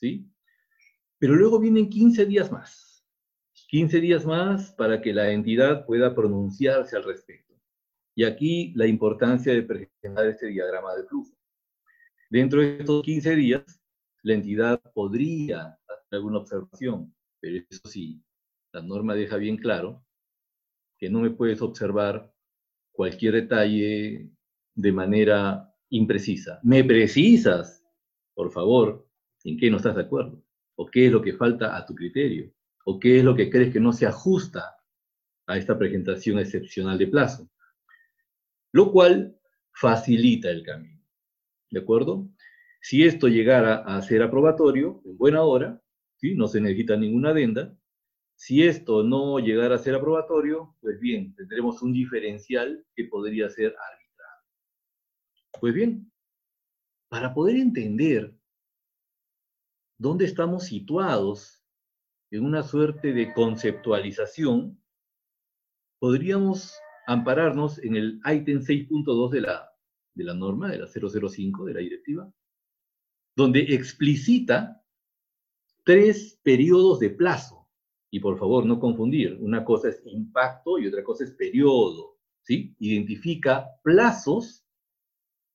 [0.00, 0.28] ¿sí?
[1.20, 3.06] Pero luego vienen 15 días más.
[3.68, 7.54] 15 días más para que la entidad pueda pronunciarse al respecto.
[8.16, 11.38] Y aquí la importancia de presentar este diagrama de flujo.
[12.28, 13.80] Dentro de estos 15 días,
[14.24, 18.20] la entidad podría hacer alguna observación, pero eso sí,
[18.72, 20.04] la norma deja bien claro
[20.98, 22.34] que no me puedes observar
[22.98, 24.28] cualquier detalle
[24.74, 26.58] de manera imprecisa.
[26.64, 27.86] Me precisas,
[28.34, 29.08] por favor,
[29.44, 32.52] en qué no estás de acuerdo, o qué es lo que falta a tu criterio,
[32.86, 34.78] o qué es lo que crees que no se ajusta
[35.46, 37.48] a esta presentación excepcional de plazo,
[38.72, 39.38] lo cual
[39.70, 41.00] facilita el camino.
[41.70, 42.28] ¿De acuerdo?
[42.80, 45.80] Si esto llegara a ser aprobatorio, en buena hora,
[46.16, 46.34] ¿sí?
[46.34, 47.77] no se necesita ninguna adenda.
[48.38, 53.74] Si esto no llegara a ser aprobatorio, pues bien, tendremos un diferencial que podría ser
[53.76, 54.42] arbitrado.
[55.60, 56.12] Pues bien,
[57.08, 58.32] para poder entender
[59.98, 61.64] dónde estamos situados
[62.30, 64.80] en una suerte de conceptualización,
[65.98, 69.68] podríamos ampararnos en el ítem 6.2 de la
[70.14, 72.32] de la norma, de la 005 de la directiva,
[73.36, 74.84] donde explicita
[75.84, 77.57] tres periodos de plazo.
[78.10, 82.16] Y por favor, no confundir, una cosa es impacto y otra cosa es periodo.
[82.42, 82.74] ¿sí?
[82.78, 84.64] Identifica plazos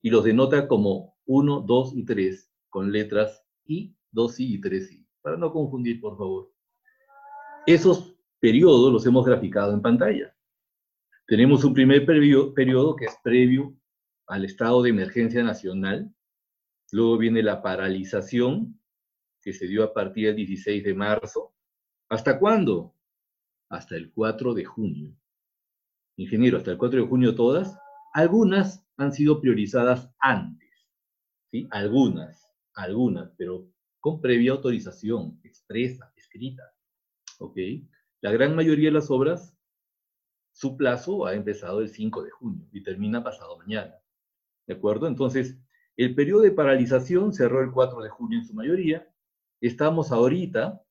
[0.01, 5.07] y los denota como 1, 2 y 3 con letras I, 2I y 3I.
[5.21, 6.51] Para no confundir, por favor.
[7.65, 10.35] Esos periodos los hemos graficado en pantalla.
[11.25, 13.73] Tenemos un primer periodo que es previo
[14.27, 16.13] al estado de emergencia nacional.
[16.91, 18.79] Luego viene la paralización,
[19.41, 21.52] que se dio a partir del 16 de marzo.
[22.09, 22.95] ¿Hasta cuándo?
[23.69, 25.15] Hasta el 4 de junio.
[26.17, 27.77] Ingeniero, hasta el 4 de junio todas.
[28.13, 30.69] Algunas han sido priorizadas antes.
[31.49, 31.67] ¿sí?
[31.71, 33.67] Algunas, algunas, pero
[33.99, 36.63] con previa autorización expresa, escrita.
[37.39, 37.57] ¿Ok?
[38.21, 39.57] La gran mayoría de las obras,
[40.51, 43.95] su plazo ha empezado el 5 de junio y termina pasado mañana.
[44.67, 45.07] ¿De acuerdo?
[45.07, 45.57] Entonces,
[45.97, 49.07] el periodo de paralización cerró el 4 de junio en su mayoría.
[49.61, 50.82] Estamos ahorita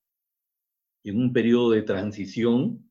[1.05, 2.91] en un periodo de transición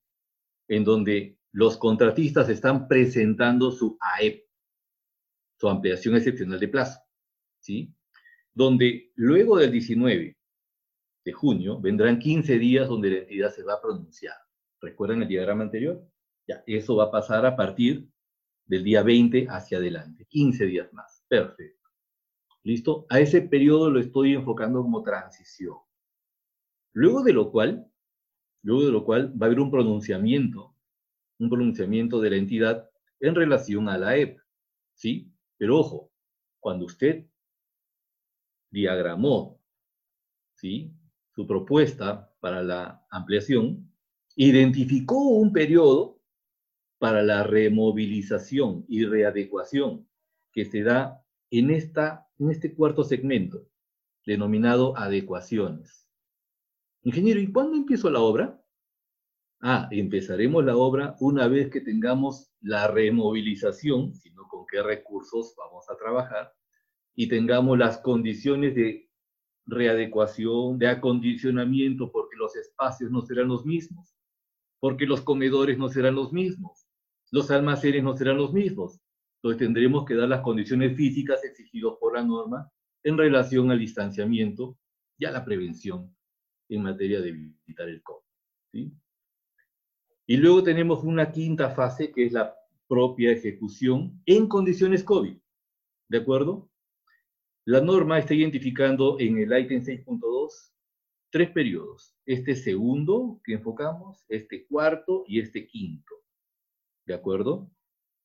[0.68, 4.46] en donde los contratistas están presentando su AEP,
[5.60, 7.00] su ampliación excepcional de plazo,
[7.60, 7.94] ¿sí?
[8.54, 10.38] Donde luego del 19
[11.24, 14.36] de junio vendrán 15 días donde la entidad se va a pronunciar.
[14.80, 16.04] ¿Recuerdan el diagrama anterior?
[16.48, 18.10] Ya, eso va a pasar a partir
[18.66, 21.24] del día 20 hacia adelante, 15 días más.
[21.28, 21.90] Perfecto.
[22.64, 23.06] ¿Listo?
[23.10, 25.78] A ese periodo lo estoy enfocando como transición.
[26.94, 27.91] Luego de lo cual,
[28.64, 30.76] luego de lo cual va a haber un pronunciamiento,
[31.40, 34.40] un pronunciamiento de la entidad en relación a la EP.
[34.94, 35.32] ¿Sí?
[35.58, 36.12] Pero ojo,
[36.60, 37.26] cuando usted
[38.70, 39.60] diagramó,
[40.56, 40.94] ¿sí?
[41.36, 43.92] Su propuesta para la ampliación,
[44.36, 46.20] identificó un periodo
[47.00, 50.08] para la removilización y readecuación
[50.52, 53.68] que se da en, esta, en este cuarto segmento,
[54.26, 56.08] denominado adecuaciones.
[57.04, 58.62] Ingeniero, ¿y cuándo empiezo la obra?
[59.60, 65.90] Ah, empezaremos la obra una vez que tengamos la removilización, sino con qué recursos vamos
[65.90, 66.54] a trabajar,
[67.16, 69.10] y tengamos las condiciones de
[69.66, 74.16] readecuación, de acondicionamiento, porque los espacios no serán los mismos,
[74.80, 76.86] porque los comedores no serán los mismos,
[77.32, 79.00] los almacenes no serán los mismos.
[79.38, 82.72] Entonces tendremos que dar las condiciones físicas exigidas por la norma
[83.04, 84.78] en relación al distanciamiento
[85.18, 86.16] y a la prevención
[86.72, 88.92] en materia de evitar el COVID.
[90.28, 92.56] Y luego tenemos una quinta fase que es la
[92.88, 95.38] propia ejecución en condiciones COVID.
[96.10, 96.70] ¿De acuerdo?
[97.66, 100.72] La norma está identificando en el ítem 6.2
[101.32, 102.14] tres periodos.
[102.26, 106.14] Este segundo que enfocamos, este cuarto y este quinto.
[107.06, 107.72] ¿De acuerdo?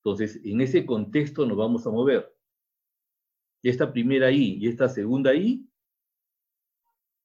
[0.00, 2.32] Entonces, en ese contexto nos vamos a mover.
[3.62, 5.66] Esta primera I y esta segunda I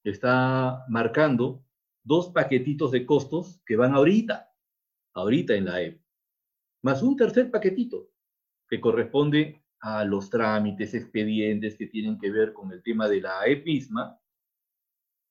[0.04, 1.64] está marcando
[2.04, 4.52] dos paquetitos de costos que van ahorita,
[5.14, 6.00] ahorita en la EP,
[6.82, 8.10] más un tercer paquetito
[8.68, 13.40] que corresponde a los trámites, expedientes que tienen que ver con el tema de la
[13.40, 14.18] AEP misma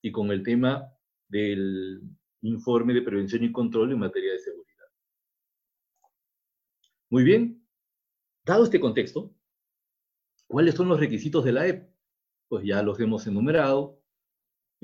[0.02, 0.92] y con el tema
[1.28, 2.02] del
[2.42, 4.86] informe de prevención y control en materia de seguridad.
[7.08, 7.66] Muy bien,
[8.44, 9.34] dado este contexto,
[10.46, 11.90] ¿cuáles son los requisitos de la EP?
[12.48, 14.01] Pues ya los hemos enumerado.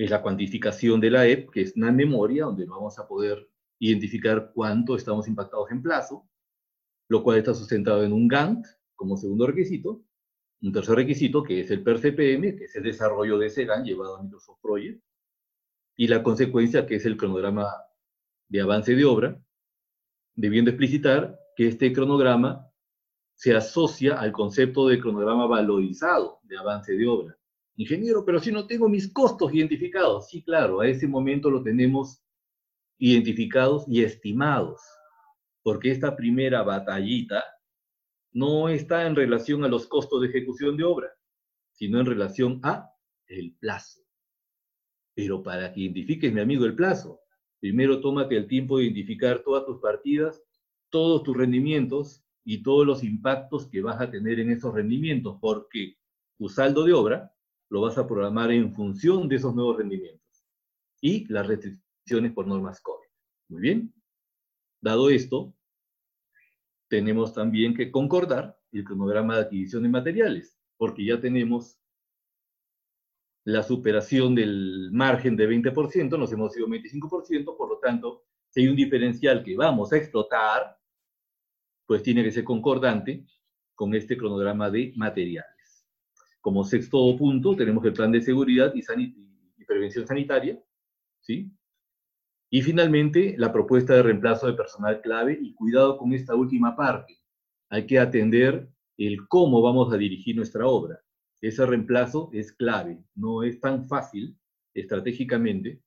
[0.04, 3.48] Es la cuantificación de la EP, que es una memoria donde vamos a poder
[3.80, 6.28] identificar cuánto estamos impactados en plazo,
[7.08, 10.04] lo cual está sustentado en un Gantt como segundo requisito,
[10.62, 14.16] un tercer requisito que es el PERCPM, que es el desarrollo de ese Gantt llevado
[14.16, 15.02] a Microsoft Project,
[15.96, 17.68] y la consecuencia que es el cronograma
[18.48, 19.40] de avance de obra,
[20.36, 22.70] debiendo explicitar que este cronograma
[23.34, 27.37] se asocia al concepto de cronograma valorizado de avance de obra.
[27.78, 30.28] Ingeniero, pero si no tengo mis costos identificados.
[30.28, 32.20] Sí, claro, a ese momento lo tenemos
[32.98, 34.80] identificados y estimados,
[35.62, 37.44] porque esta primera batallita
[38.32, 41.08] no está en relación a los costos de ejecución de obra,
[41.70, 42.90] sino en relación a
[43.28, 44.00] el plazo.
[45.14, 47.20] Pero para que identifiques, mi amigo, el plazo,
[47.60, 50.42] primero tómate el tiempo de identificar todas tus partidas,
[50.90, 55.96] todos tus rendimientos y todos los impactos que vas a tener en esos rendimientos, porque
[56.36, 57.32] tu saldo de obra
[57.70, 60.46] lo vas a programar en función de esos nuevos rendimientos
[61.00, 63.08] y las restricciones por normas COVID.
[63.48, 63.94] Muy bien.
[64.80, 65.54] Dado esto,
[66.88, 71.78] tenemos también que concordar el cronograma de adquisición de materiales, porque ya tenemos
[73.44, 78.68] la superación del margen de 20%, nos hemos ido 25%, por lo tanto, si hay
[78.68, 80.78] un diferencial que vamos a explotar,
[81.86, 83.24] pues tiene que ser concordante
[83.74, 85.57] con este cronograma de materiales.
[86.48, 88.82] Como sexto punto, tenemos el plan de seguridad y,
[89.66, 90.58] prevención sanitaria,
[91.20, 91.52] ¿sí?
[92.48, 97.18] Y finalmente, la propuesta de reemplazo de personal clave y cuidado con esta última parte.
[97.68, 100.98] Hay que atender el cómo vamos a dirigir nuestra obra.
[101.42, 103.04] Ese reemplazo es clave.
[103.14, 104.34] No es tan fácil
[104.72, 105.82] estratégicamente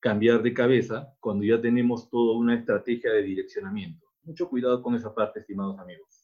[0.00, 4.06] cambiar de cabeza cuando ya tenemos toda una estrategia de direccionamiento.
[4.22, 6.17] Mucho cuidado con esa parte, estimados amigos.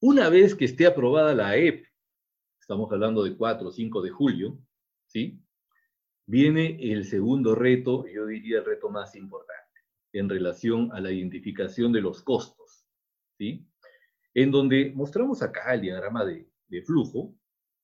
[0.00, 1.84] Una vez que esté aprobada la EP,
[2.60, 4.56] estamos hablando de 4 o 5 de julio,
[5.08, 5.42] ¿sí?
[6.24, 9.80] Viene el segundo reto, yo diría el reto más importante,
[10.12, 12.86] en relación a la identificación de los costos,
[13.38, 13.66] ¿sí?
[14.34, 17.34] En donde mostramos acá el diagrama de, de flujo,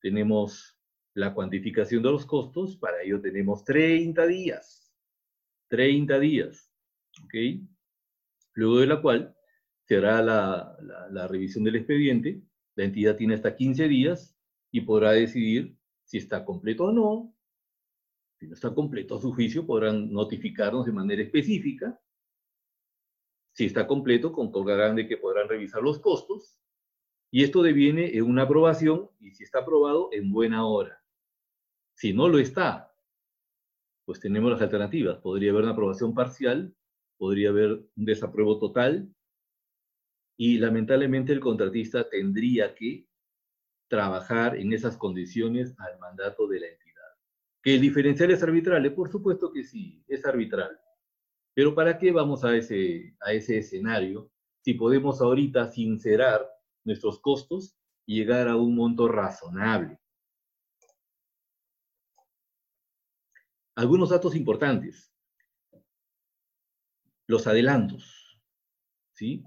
[0.00, 0.78] tenemos
[1.14, 4.94] la cuantificación de los costos, para ello tenemos 30 días,
[5.66, 6.72] 30 días,
[7.24, 7.34] ¿ok?
[8.52, 9.33] Luego de la cual
[9.86, 12.42] se la, revisión del expediente,
[12.74, 14.36] la entidad tiene hasta 15 días
[14.70, 17.34] y podrá decidir si está completo o no,
[18.38, 21.98] si no está completo a su juicio, podrán notificarnos de manera específica.
[23.52, 26.58] Si está completo, concordarán de que podrán revisar los costos.
[27.30, 31.02] Y esto deviene en una aprobación, y si está aprobado, en buena hora.
[31.94, 32.92] Si no lo está,
[34.04, 35.18] pues tenemos las alternativas.
[35.18, 36.74] Podría haber una aprobación parcial,
[37.16, 39.14] podría haber un desapruebo total,
[40.36, 43.06] y lamentablemente el contratista tendría que
[43.88, 47.02] trabajar en esas condiciones al mandato de la entidad.
[47.62, 48.92] ¿Que el diferencial es arbitral?
[48.94, 50.78] Por supuesto que sí, es arbitral.
[51.54, 54.30] Pero ¿para qué vamos a ese, a ese escenario
[54.62, 56.48] si podemos ahorita sincerar
[56.84, 57.76] nuestros costos
[58.06, 60.00] y llegar a un monto razonable?
[63.76, 65.12] Algunos datos importantes.
[67.26, 68.24] Los adelantos.
[69.14, 69.44] ¿sí?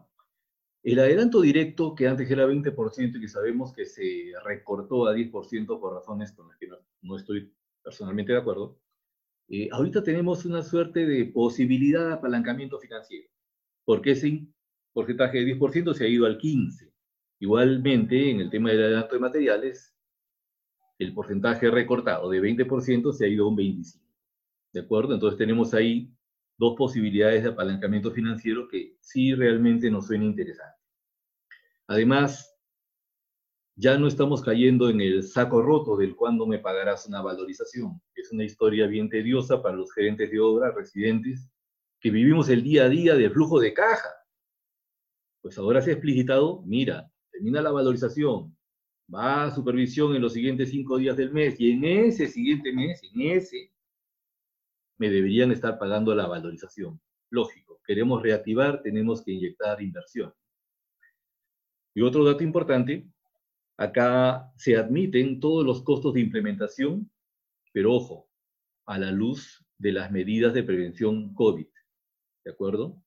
[0.88, 5.82] El adelanto directo, que antes era 20% y que sabemos que se recortó a 10%
[5.82, 6.70] por razones con las que
[7.02, 8.80] no, estoy personalmente de acuerdo,
[9.50, 13.28] eh, ahorita tenemos una suerte de posibilidad de apalancamiento financiero,
[13.84, 14.48] porque ese
[14.94, 16.90] porcentaje de 10% se ha ido al 15%.
[17.40, 19.94] Igualmente, en el tema del adelanto de materiales,
[21.00, 24.02] el porcentaje recortado de 20% se ha ido a un 25%.
[24.72, 25.16] ¿De acuerdo?
[25.16, 26.14] Entonces tenemos ahí
[26.58, 30.77] dos posibilidades de apalancamiento financiero que sí realmente nos suena interesante.
[31.88, 32.54] Además,
[33.76, 38.02] ya no estamos cayendo en el saco roto del cuándo me pagarás una valorización.
[38.16, 41.50] Es una historia bien tediosa para los gerentes de obra, residentes,
[42.00, 44.10] que vivimos el día a día de flujo de caja.
[45.42, 48.58] Pues ahora se ha explicitado, mira, termina la valorización,
[49.14, 53.02] va a supervisión en los siguientes cinco días del mes y en ese siguiente mes,
[53.04, 53.72] en ese,
[54.98, 57.00] me deberían estar pagando la valorización.
[57.30, 60.34] Lógico, queremos reactivar, tenemos que inyectar inversión.
[61.98, 63.10] Y otro dato importante
[63.80, 67.12] Acá se admiten todos los costos de implementación,
[67.72, 68.28] pero ojo,
[68.88, 71.68] a la luz de las medidas de prevención COVID.
[72.44, 73.00] ¿De acuerdo?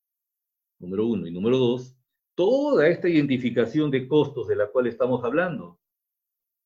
[0.79, 1.27] Número uno.
[1.27, 1.97] Y número dos,
[2.37, 5.81] toda esta identificación de costos de la cual estamos hablando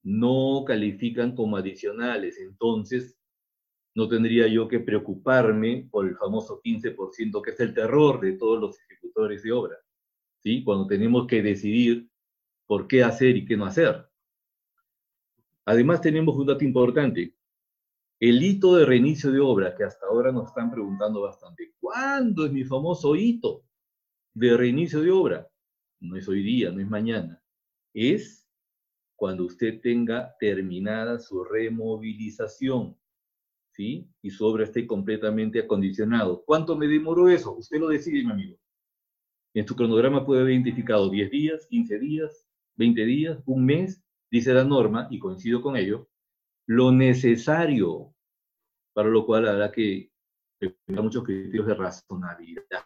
[0.02, 2.38] no califican como adicionales.
[2.38, 3.18] Entonces,
[3.94, 8.60] no tendría yo que preocuparme por el famoso 15% que es el terror de todos
[8.60, 9.78] los ejecutores de obra.
[10.42, 10.62] ¿Sí?
[10.62, 12.10] Cuando tenemos que decidir
[12.66, 14.06] por qué hacer y qué no hacer.
[15.64, 17.34] Además, tenemos un dato importante.
[18.20, 22.52] El hito de reinicio de obra, que hasta ahora nos están preguntando bastante, ¿cuándo es
[22.52, 23.64] mi famoso hito
[24.34, 25.50] de reinicio de obra?
[26.00, 27.42] No es hoy día, no es mañana,
[27.92, 28.46] es
[29.16, 32.96] cuando usted tenga terminada su removilización,
[33.70, 34.08] ¿sí?
[34.22, 36.44] Y su obra esté completamente acondicionado.
[36.44, 37.56] ¿Cuánto me demoró eso?
[37.56, 38.58] Usted lo decide, mi amigo.
[39.54, 42.43] En su cronograma puede haber identificado 10 días, 15 días,
[42.76, 46.08] 20 días, un mes, dice la norma, y coincido con ello,
[46.66, 48.14] lo necesario,
[48.92, 50.10] para lo cual habrá que
[50.58, 52.84] tener muchos criterios de razonabilidad.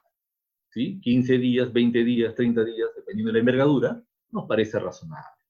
[0.70, 1.00] ¿Sí?
[1.00, 5.42] 15 días, 20 días, 30 días, dependiendo de la envergadura, nos parece razonable.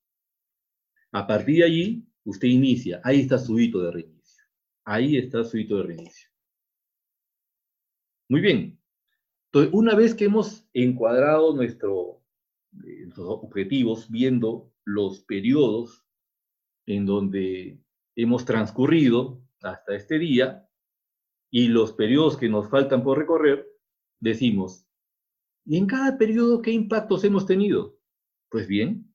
[1.12, 4.44] A partir de allí, usted inicia, ahí está su hito de reinicio.
[4.84, 6.30] Ahí está su hito de reinicio.
[8.28, 8.78] Muy bien.
[9.72, 12.17] Una vez que hemos encuadrado nuestro,
[12.72, 16.04] nuestros objetivos, viendo los periodos
[16.86, 17.80] en donde
[18.16, 20.68] hemos transcurrido hasta este día
[21.50, 23.66] y los periodos que nos faltan por recorrer,
[24.20, 24.86] decimos,
[25.64, 27.98] ¿y en cada periodo qué impactos hemos tenido?
[28.50, 29.14] Pues bien,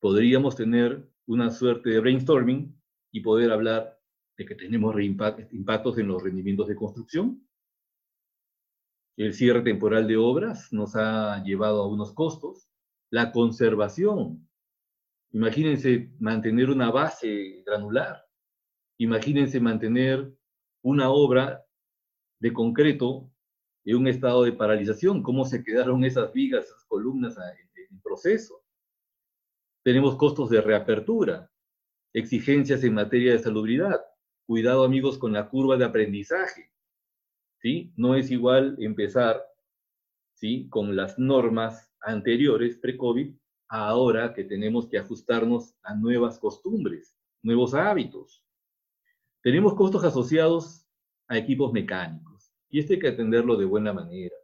[0.00, 2.78] podríamos tener una suerte de brainstorming
[3.12, 3.98] y poder hablar
[4.36, 7.46] de que tenemos impactos en los rendimientos de construcción.
[9.16, 12.67] El cierre temporal de obras nos ha llevado a unos costos.
[13.10, 14.48] La conservación
[15.32, 18.24] Imagínense mantener una base granular.
[18.98, 20.32] Imagínense mantener
[20.82, 21.64] una obra
[22.40, 23.30] de concreto
[23.84, 25.22] en un estado de paralización.
[25.22, 28.64] ¿Cómo se quedaron esas vigas, esas columnas en proceso?
[29.84, 31.50] Tenemos costos de reapertura,
[32.14, 34.00] exigencias en materia de salubridad.
[34.46, 36.70] Cuidado, amigos, con la curva de aprendizaje.
[37.60, 37.92] ¿Sí?
[37.96, 39.42] No es igual empezar
[40.32, 40.68] ¿sí?
[40.70, 43.34] con las normas anteriores, pre-COVID,
[43.68, 48.44] ahora que tenemos que ajustarnos a nuevas costumbres, nuevos hábitos.
[49.42, 50.86] Tenemos costos asociados
[51.28, 54.34] a equipos mecánicos y esto hay que atenderlo de buena manera.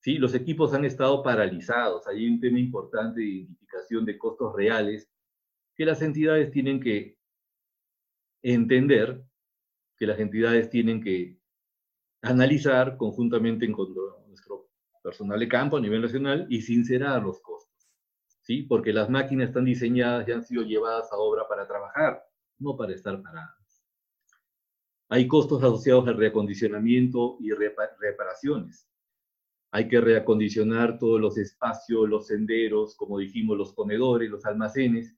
[0.00, 0.18] ¿Sí?
[0.18, 5.08] Los equipos han estado paralizados, hay un tema importante de identificación de costos reales
[5.76, 7.16] que las entidades tienen que
[8.42, 9.22] entender,
[9.96, 11.38] que las entidades tienen que
[12.22, 14.21] analizar conjuntamente con nuestro
[15.02, 17.72] personal de campo a nivel nacional y sincerar los costos.
[18.42, 18.62] ¿sí?
[18.62, 22.22] Porque las máquinas están diseñadas y han sido llevadas a obra para trabajar,
[22.58, 23.84] no para estar paradas.
[25.08, 28.88] Hay costos asociados al reacondicionamiento y reparaciones.
[29.70, 35.14] Hay que reacondicionar todos los espacios, los senderos, como dijimos, los comedores, los almacenes,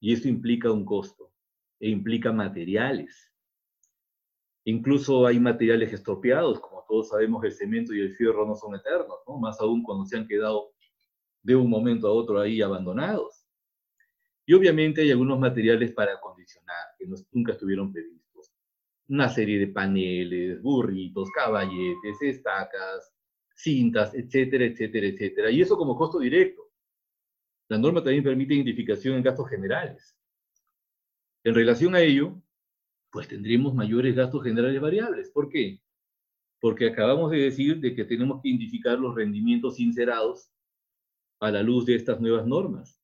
[0.00, 1.32] y eso implica un costo
[1.80, 3.32] e implica materiales.
[4.68, 9.18] Incluso hay materiales estropeados, como todos sabemos, el cemento y el fierro no son eternos,
[9.24, 9.38] ¿no?
[9.38, 10.72] más aún cuando se han quedado
[11.40, 13.46] de un momento a otro ahí abandonados.
[14.44, 18.52] Y obviamente hay algunos materiales para acondicionar que nunca estuvieron previstos.
[19.08, 23.14] Una serie de paneles, burritos, caballetes, estacas,
[23.54, 25.50] cintas, etcétera, etcétera, etcétera.
[25.52, 26.72] Y eso como costo directo.
[27.68, 30.18] La norma también permite identificación en gastos generales.
[31.44, 32.42] En relación a ello,
[33.16, 35.30] pues tendremos mayores gastos generales variables.
[35.30, 35.80] ¿Por qué?
[36.60, 40.52] Porque acabamos de decir de que tenemos que identificar los rendimientos sincerados
[41.40, 43.02] a la luz de estas nuevas normas.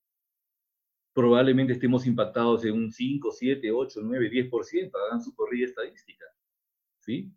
[1.14, 6.26] Probablemente estemos impactados en un 5, 7, 8, 9, 10%, hagan su corrida estadística.
[7.00, 7.32] ¿Sí?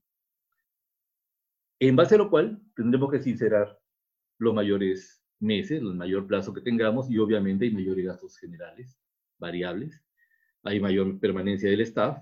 [1.80, 3.80] En base a lo cual tendremos que sincerar
[4.38, 9.00] los mayores meses, el mayor plazo que tengamos y obviamente hay mayores gastos generales,
[9.38, 10.04] variables,
[10.64, 12.18] hay mayor permanencia del staff,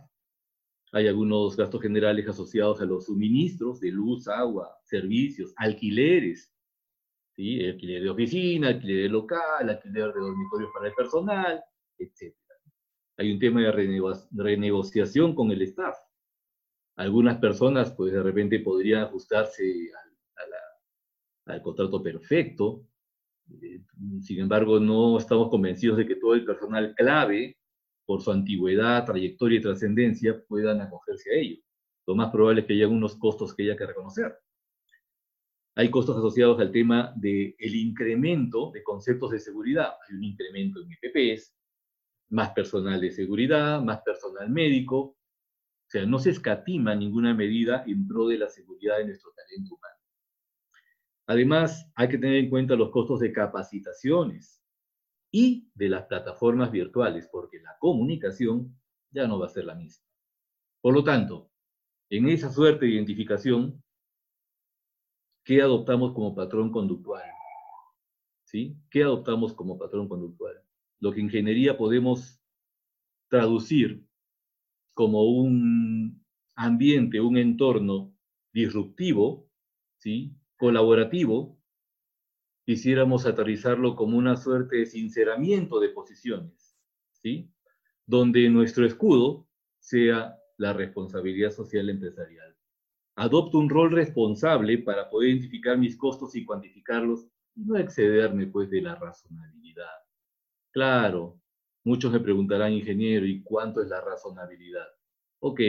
[0.93, 6.53] hay algunos gastos generales asociados a los suministros de luz, agua, servicios, alquileres,
[7.31, 7.65] ¿sí?
[7.65, 11.63] alquiler de oficina, alquiler de local, alquiler de dormitorios para el personal,
[11.97, 12.35] etc.
[13.17, 13.71] Hay un tema de
[14.31, 15.97] renegociación con el staff.
[16.95, 19.63] Algunas personas, pues de repente podrían ajustarse
[20.35, 22.85] al, al contrato perfecto.
[23.63, 23.81] Eh,
[24.21, 27.57] sin embargo, no estamos convencidos de que todo el personal clave,
[28.05, 31.61] por su antigüedad, trayectoria y trascendencia, puedan acogerse a ello.
[32.05, 34.37] Lo más probable es que haya unos costos que haya que reconocer.
[35.75, 39.93] Hay costos asociados al tema del el incremento de conceptos de seguridad.
[40.07, 41.55] Hay un incremento en EPPs,
[42.29, 44.99] más personal de seguridad, más personal médico.
[44.99, 49.75] O sea, no se escatima ninguna medida en pro de la seguridad de nuestro talento
[49.75, 49.95] humano.
[51.25, 54.62] Además, hay que tener en cuenta los costos de capacitaciones
[55.35, 58.79] y de las plataformas virtuales, porque la comunicación
[59.09, 60.05] ya no va a ser la misma.
[60.79, 61.49] Por lo tanto,
[62.11, 63.83] en esa suerte de identificación,
[65.43, 67.23] ¿qué adoptamos como patrón conductual?
[68.43, 68.77] ¿Sí?
[68.91, 70.63] ¿Qué adoptamos como patrón conductual?
[70.99, 72.39] Lo que en ingeniería podemos
[73.27, 74.05] traducir
[74.93, 76.23] como un
[76.55, 78.15] ambiente, un entorno
[78.53, 79.49] disruptivo,
[79.97, 80.37] ¿sí?
[80.57, 81.57] colaborativo,
[82.65, 86.77] quisiéramos aterrizarlo como una suerte de sinceramiento de posiciones,
[87.11, 87.51] ¿sí?
[88.05, 89.47] donde nuestro escudo
[89.79, 92.55] sea la responsabilidad social empresarial.
[93.15, 98.69] Adopto un rol responsable para poder identificar mis costos y cuantificarlos y no excederme pues
[98.69, 99.91] de la razonabilidad.
[100.71, 101.39] Claro,
[101.83, 104.87] muchos me preguntarán, ingeniero, ¿y cuánto es la razonabilidad?
[105.39, 105.59] Ok,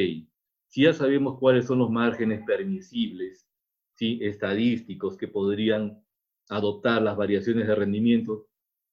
[0.68, 3.46] si ya sabemos cuáles son los márgenes permisibles,
[3.94, 4.18] ¿sí?
[4.22, 6.03] estadísticos que podrían
[6.48, 8.48] adoptar las variaciones de rendimiento,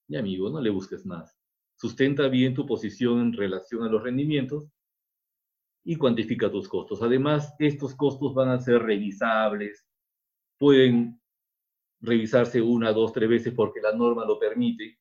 [0.08, 1.38] mi amigo, no le busques más.
[1.76, 4.70] Sustenta bien tu posición en relación a los rendimientos
[5.84, 7.02] y cuantifica tus costos.
[7.02, 9.86] Además, estos costos van a ser revisables,
[10.58, 11.20] pueden
[12.02, 15.00] revisarse una, dos, tres veces porque la norma lo permite.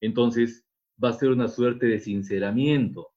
[0.00, 0.64] Entonces,
[1.02, 3.12] va a ser una suerte de sinceramiento,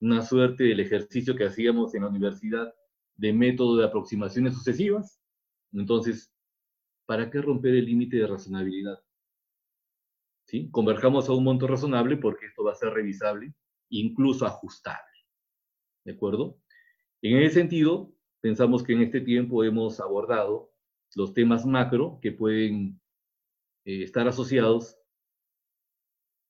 [0.00, 2.72] una suerte del ejercicio que hacíamos en la universidad
[3.16, 5.20] de método de aproximaciones sucesivas.
[5.72, 6.32] Entonces,
[7.08, 9.02] ¿para qué romper el límite de razonabilidad?
[10.46, 10.70] ¿Sí?
[10.70, 13.54] Converjamos a un monto razonable porque esto va a ser revisable,
[13.88, 15.16] incluso ajustable.
[16.04, 16.58] ¿De acuerdo?
[17.22, 20.70] En ese sentido, pensamos que en este tiempo hemos abordado
[21.14, 23.00] los temas macro que pueden
[23.86, 24.98] eh, estar asociados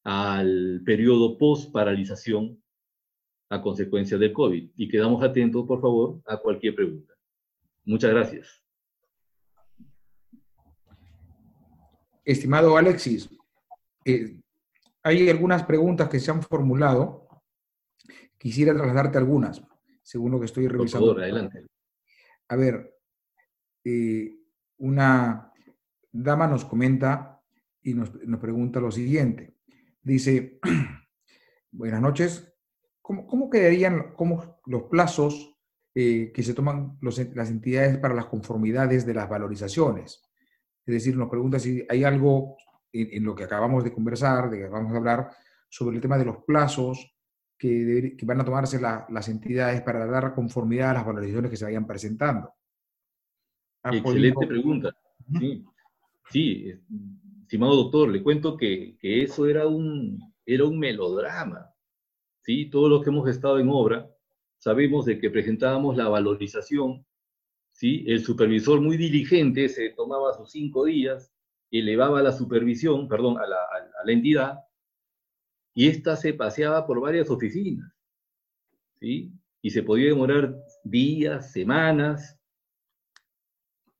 [0.03, 2.61] al periodo post-paralización
[3.49, 4.73] a consecuencia del COVID.
[4.77, 7.15] Y quedamos atentos, por favor, a cualquier pregunta.
[7.85, 8.68] Muchas gracias.
[12.33, 13.31] Estimado Alexis,
[14.05, 14.37] eh,
[15.03, 17.29] hay algunas preguntas que se han formulado
[18.39, 19.61] Quisiera trasladarte algunas,
[20.01, 21.09] según lo que estoy revisando.
[21.09, 21.67] Por favor, adelante.
[22.49, 22.95] A ver,
[23.85, 24.33] eh,
[24.79, 25.53] una
[26.13, 27.43] dama nos comenta
[27.83, 28.11] y nos,
[28.41, 29.57] pregunta lo siguiente.
[30.01, 30.61] Dice,
[31.73, 32.55] buenas noches,
[33.03, 35.57] ¿cómo, quedarían cómo los plazos
[35.97, 40.23] eh, que se toman las entidades para las conformidades de las valorizaciones?
[40.89, 42.57] Es decir, nos pregunta si hay algo
[42.93, 45.31] en, en, lo que acabamos de conversar, de que acabamos de hablar,
[45.69, 47.15] sobre el tema de los plazos
[47.59, 51.87] que, van a tomarse las entidades para dar conformidad a las valorizaciones que se vayan
[51.87, 52.55] presentando.
[53.85, 54.97] Excelente pregunta.
[55.39, 55.65] Sí.
[56.31, 56.73] sí,
[57.43, 61.75] estimado doctor, le cuento que, que, eso era un, era un melodrama.
[62.41, 62.71] ¿sí?
[62.71, 64.09] Todos los que hemos estado en obra
[64.59, 67.05] sabemos de que presentábamos la valorización.
[67.79, 68.05] ¿Sí?
[68.09, 71.33] El supervisor muy diligente se tomaba sus cinco días,
[71.71, 74.59] elevaba la supervisión, perdón, a la, entidad
[75.75, 77.93] y esta se paseaba por varias oficinas,
[78.99, 79.33] ¿sí?
[79.63, 82.37] Y se podía demorar días, semanas,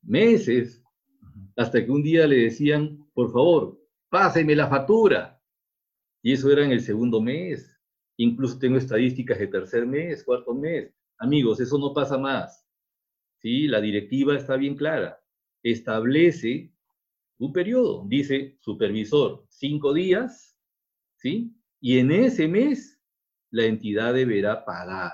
[0.01, 0.83] meses,
[1.55, 5.39] hasta que un día le decían, por favor, páseme la factura.
[6.21, 7.77] Y eso era en el segundo mes.
[8.17, 10.93] Incluso tengo estadísticas de tercer mes, cuarto mes.
[11.17, 12.68] Amigos, eso no pasa más.
[13.39, 13.67] ¿Sí?
[13.67, 15.19] La directiva está bien clara.
[15.63, 16.73] Establece
[17.37, 18.05] un periodo.
[18.07, 20.57] Dice, supervisor, cinco días,
[21.15, 21.55] ¿sí?
[21.81, 23.01] Y en ese mes
[23.51, 25.11] la entidad deberá pagar.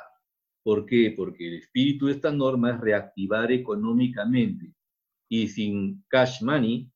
[0.63, 1.13] ¿Por qué?
[1.15, 4.73] Porque el espíritu de esta norma es reactivar económicamente.
[5.29, 6.91] Y sin cash money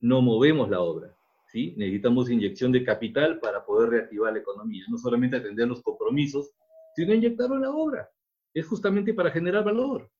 [0.00, 1.14] no movemos la obra.
[1.48, 1.74] ¿sí?
[1.76, 4.84] Necesitamos inyección de capital para poder reactivar la economía.
[4.88, 6.52] No solamente atender los compromisos,
[6.94, 8.10] sino inyectarlo en la obra.
[8.54, 10.10] Es justamente para generar valor.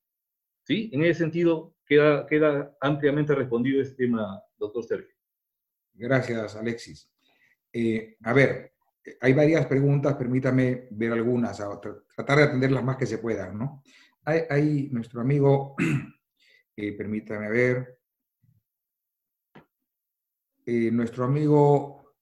[0.63, 0.89] ¿Sí?
[0.93, 5.15] En ese sentido, queda, queda ampliamente respondido este tema, doctor Sergio.
[5.93, 7.11] Gracias, Alexis.
[7.73, 8.73] Eh, a ver,
[9.19, 11.57] hay varias preguntas, permítame ver algunas,
[12.15, 13.83] tratar de atender las más que se puedan, ¿no?
[14.23, 15.75] Hay, nuestro amigo,
[16.75, 17.99] eh, permítame ver,
[20.65, 22.13] eh, nuestro amigo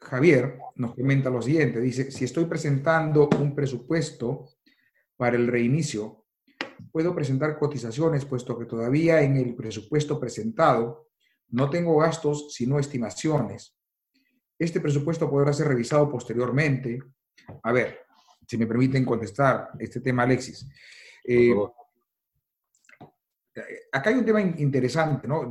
[0.00, 4.46] Javier nos comenta lo siguiente, dice, si estoy presentando un presupuesto
[5.16, 6.19] para el reinicio,
[6.92, 11.08] puedo presentar cotizaciones, puesto que todavía en el presupuesto presentado
[11.48, 13.76] no tengo gastos, sino estimaciones
[14.60, 16.98] este presupuesto podrá ser revisado posteriormente.
[17.62, 18.00] A ver,
[18.46, 20.68] si me permiten contestar este tema, Alexis.
[21.24, 21.54] Eh,
[23.90, 25.50] acá hay un tema interesante, ¿no?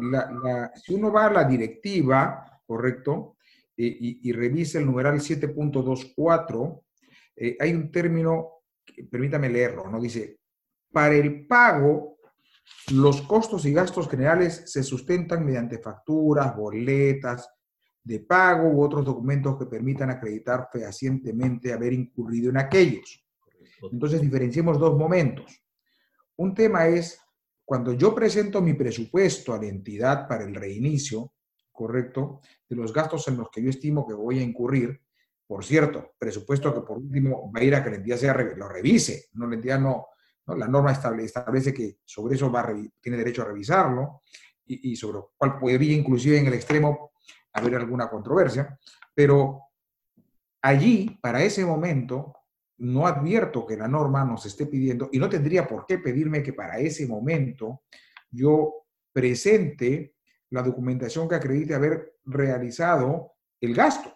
[0.75, 3.37] si uno va a la directiva, correcto,
[3.75, 6.83] eh, y, revisa el numeral 7.24,
[7.35, 8.61] eh, hay un término,
[9.09, 9.99] permítame leerlo, ¿no?
[9.99, 10.38] Dice,
[10.91, 12.17] para el pago,
[12.91, 17.49] los costos y gastos generales se sustentan mediante facturas, boletas,
[18.03, 23.23] de pago u otros documentos que permitan acreditar fehacientemente haber incurrido en aquellos.
[23.91, 25.63] Entonces, diferenciemos dos momentos.
[26.37, 27.19] Un tema es
[27.63, 31.33] cuando yo presento mi presupuesto a la entidad para el reinicio,
[31.71, 32.41] ¿correcto?
[32.67, 35.01] De los gastos en los que yo estimo que voy a incurrir,
[35.45, 38.67] Por cierto, presupuesto que por último va a ir a que la entidad sea, lo
[38.69, 40.05] revise, no la entidad no,
[40.55, 42.51] la norma establece, que sobre eso
[43.01, 44.21] tiene derecho a revisarlo
[44.65, 47.11] y, sobre lo cual podría inclusive en el extremo
[47.53, 48.77] haber alguna controversia,
[49.13, 49.63] pero
[50.61, 52.33] allí, para ese momento,
[52.77, 56.53] no advierto que la norma nos esté pidiendo, y no tendría por qué pedirme que
[56.53, 57.81] para ese momento
[58.29, 60.15] yo presente
[60.51, 64.15] la documentación que acredite haber realizado el gasto.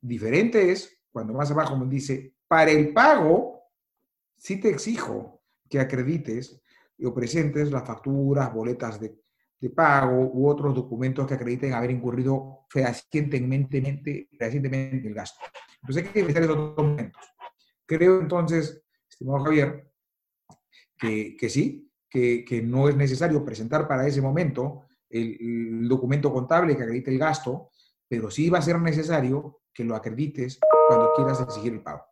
[0.00, 3.62] Diferente es cuando más abajo me dice, para el pago,
[4.36, 5.41] sí te exijo
[5.72, 6.60] que acredites
[7.02, 9.16] o presentes las facturas, boletas de,
[9.74, 15.40] pago u otros documentos que acrediten haber incurrido fehacientemente, fehacientemente el gasto.
[15.80, 17.22] Entonces hay que revisar esos documentos.
[17.86, 19.88] Creo entonces, estimado Javier,
[20.98, 26.76] que, que sí, que, que, no es necesario presentar para ese momento el, documento contable
[26.76, 27.70] que acredite el gasto,
[28.08, 30.58] pero sí va a ser necesario que lo acredites
[30.88, 32.02] cuando quieras exigir el pago.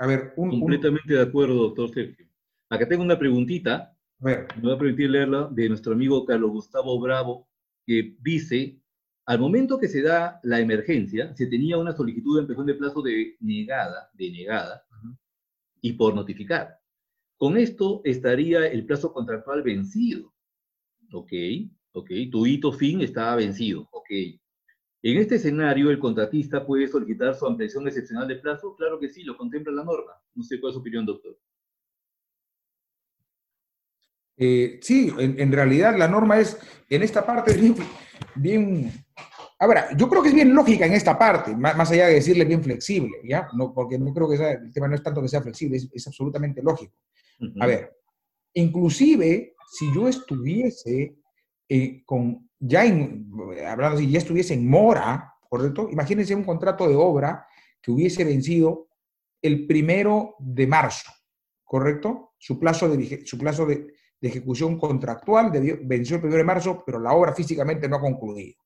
[0.00, 2.26] A ver, un, Completamente de acuerdo, doctor Sergio.
[2.70, 3.94] Acá tengo una preguntita.
[4.20, 4.48] A ver.
[4.56, 7.46] Me voy a permitir leerla de nuestro amigo Carlos Gustavo Bravo,
[7.84, 8.80] que dice,
[9.26, 13.02] al momento que se da la emergencia, se tenía una solicitud de ampliación de plazo
[13.02, 14.86] de negada, de negada,
[15.82, 16.80] y por notificar.
[17.36, 20.32] Con esto estaría el plazo contractual vencido.
[21.12, 21.32] Ok,
[21.92, 22.10] ok.
[22.32, 23.86] Tu hito fin está vencido.
[23.92, 24.08] Ok.
[25.02, 28.76] En este escenario, ¿el contratista puede solicitar su ampliación excepcional de plazo?
[28.76, 30.12] Claro que sí, lo contempla la norma.
[30.34, 31.38] No sé cuál es su opinión, doctor.
[34.36, 37.74] Eh, sí, en, realidad la norma es, en esta parte, bien,
[38.34, 38.92] bien,
[39.58, 42.64] Ahora, yo creo que es bien lógica en esta parte, más, allá de decirle bien
[42.64, 43.46] flexible, ¿ya?
[43.52, 46.62] No, porque no creo que el tema no es tanto que sea flexible, es, absolutamente
[46.62, 46.94] lógico.
[47.60, 47.94] A ver,
[48.54, 51.14] inclusive si yo estuviese
[51.72, 52.82] eh, con, ya
[53.70, 55.88] hablando si ya estuviese en mora, ¿correcto?
[55.88, 57.46] Imagínense un contrato de obra
[57.80, 58.88] que hubiese vencido
[59.40, 61.12] el primero de marzo,
[61.62, 62.34] ¿correcto?
[62.38, 63.86] Su plazo de, su plazo de,
[64.20, 65.50] ejecución contractual
[65.84, 68.58] venció el primero de marzo, pero la obra físicamente no ha concluido.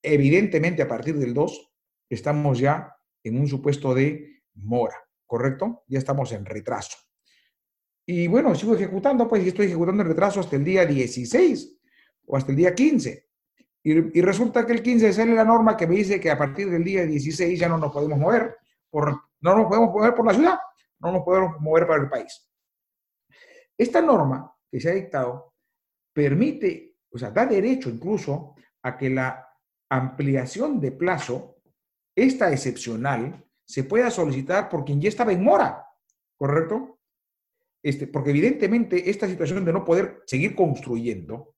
[0.00, 1.74] Evidentemente, a partir del 2,
[2.08, 4.96] estamos ya en un supuesto de mora,
[5.26, 5.82] ¿correcto?
[5.88, 6.96] Ya estamos en retraso.
[8.06, 11.80] Y bueno, sigo ejecutando, pues, y estoy ejecutando el retraso hasta el día 16
[12.26, 13.26] o hasta el día 15.
[13.84, 16.84] Y, resulta que el 15 sale la norma que me dice que a partir del
[16.84, 18.56] día 16 ya no nos podemos mover,
[18.88, 20.58] por, no nos podemos mover por la ciudad,
[21.00, 22.48] no nos podemos mover para el país.
[23.76, 25.54] Esta norma que se ha dictado
[26.12, 29.48] permite, o sea, da derecho incluso a que la
[29.88, 31.56] ampliación de plazo,
[32.14, 35.86] esta excepcional, se pueda solicitar por quien ya estaba en mora,
[36.36, 37.00] ¿correcto?
[37.82, 41.51] Este, porque evidentemente esta situación de no poder seguir construyendo,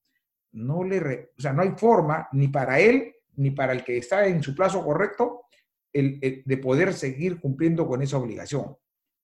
[0.55, 4.25] no le, o sea, no hay forma ni para él ni para el que está
[4.25, 5.43] en su plazo correcto
[5.91, 8.75] el, de poder seguir cumpliendo con esa obligación,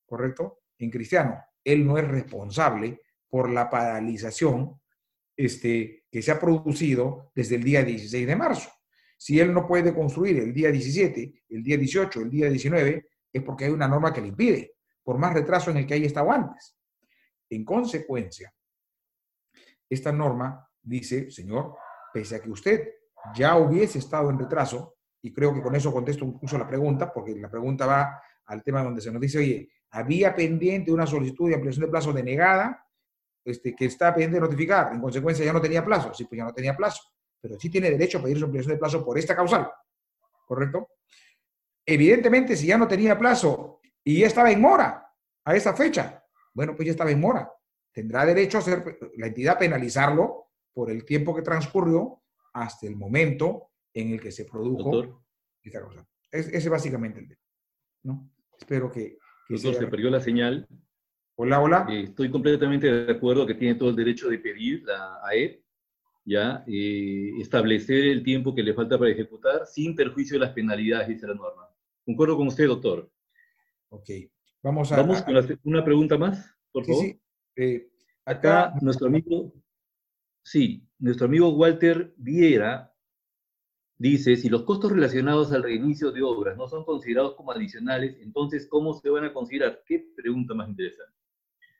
[0.05, 0.59] ¿correcto?
[0.77, 4.79] En cristiano, él no es responsable por la paralización
[5.37, 8.69] este, que se ha producido desde el día 16 de marzo.
[9.17, 13.43] Si él no puede construir el día 17, el día 18, el día 19, es
[13.43, 16.31] porque hay una norma que le impide, por más retraso en el que haya estado
[16.31, 16.75] antes.
[17.49, 18.53] En consecuencia,
[19.89, 21.75] esta norma dice, señor,
[22.13, 22.89] pese a que usted
[23.35, 27.35] ya hubiese estado en retraso, y creo que con eso contesto incluso la pregunta, porque
[27.35, 31.55] la pregunta va al tema donde se nos dice, oye, había pendiente una solicitud de
[31.55, 32.87] ampliación de plazo denegada,
[33.43, 36.45] este, que está pendiente de notificar, en consecuencia ya no tenía plazo, sí, pues ya
[36.45, 37.01] no tenía plazo,
[37.39, 39.71] pero sí tiene derecho a pedir su ampliación de plazo por esta causal,
[40.45, 40.89] ¿correcto?
[41.85, 45.11] Evidentemente, si ya no tenía plazo y ya estaba en mora
[45.43, 46.23] a esa fecha,
[46.53, 47.51] bueno, pues ya estaba en mora.
[47.91, 52.21] Tendrá derecho a hacer la entidad penalizarlo por el tiempo que transcurrió
[52.53, 55.23] hasta el momento en el que se produjo
[55.63, 56.07] esta cosa.
[56.31, 57.41] Es, ese es básicamente el tema.
[58.03, 58.31] ¿no?
[58.57, 59.17] Espero que...
[59.47, 60.67] que Doctor, se perdió la señal.
[61.35, 61.87] Hola, hola.
[61.89, 65.59] Eh, estoy completamente de acuerdo que tiene todo el derecho de pedir la AED,
[66.23, 71.07] ya, eh, establecer el tiempo que le falta para ejecutar sin perjuicio de las penalidades,
[71.07, 71.67] dice la norma.
[72.05, 73.09] Concuerdo con usted, doctor.
[73.89, 74.09] Ok.
[74.63, 77.03] Vamos, a, Vamos con una pregunta más, por favor.
[77.03, 77.19] Sí,
[77.55, 77.89] eh,
[78.25, 79.51] acá, nuestro amigo,
[80.43, 82.93] sí, nuestro amigo Walter Viera
[83.97, 88.67] dice, si los costos relacionados al reinicio de obras no son considerados como adicionales, entonces,
[88.67, 89.83] ¿cómo se van a considerar?
[89.85, 91.13] Qué pregunta más interesante.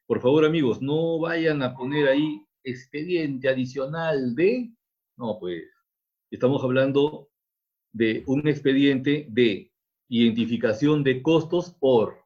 [0.05, 4.72] Por favor, amigos, no vayan a poner ahí expediente adicional de...
[5.18, 5.64] No, pues,
[6.30, 7.30] estamos hablando
[7.93, 9.72] de un expediente de
[10.07, 12.22] identificación de costos por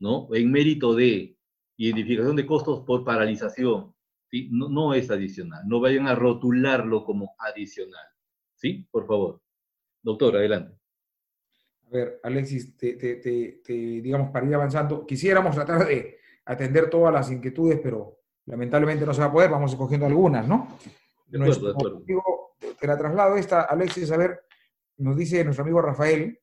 [0.00, 0.28] ¿no?
[0.34, 1.36] En mérito de
[1.76, 3.94] identificación de costos por paralización,
[4.30, 4.48] ¿sí?
[4.52, 8.06] No, no es adicional, no vayan a rotularlo como adicional,
[8.54, 8.86] ¿sí?
[8.90, 9.40] Por favor.
[10.02, 10.78] Doctor, adelante.
[11.86, 17.80] A ver, Alexis, te, digamos, para ir avanzando, quisiéramos tratar de atender todas las inquietudes,
[17.82, 20.78] pero lamentablemente no se va a poder, vamos escogiendo algunas, ¿no?
[21.26, 22.04] De acuerdo, de acuerdo.
[22.78, 24.40] te la traslado esta, Alexis, a ver,
[24.98, 26.38] nos dice nuestro amigo Rafael,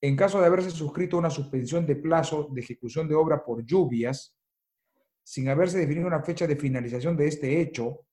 [0.00, 4.39] en caso de haberse suscrito una suspensión de plazo de ejecución de obra por lluvias,
[5.30, 8.04] sin haberse definido una fecha de finalización de este hecho,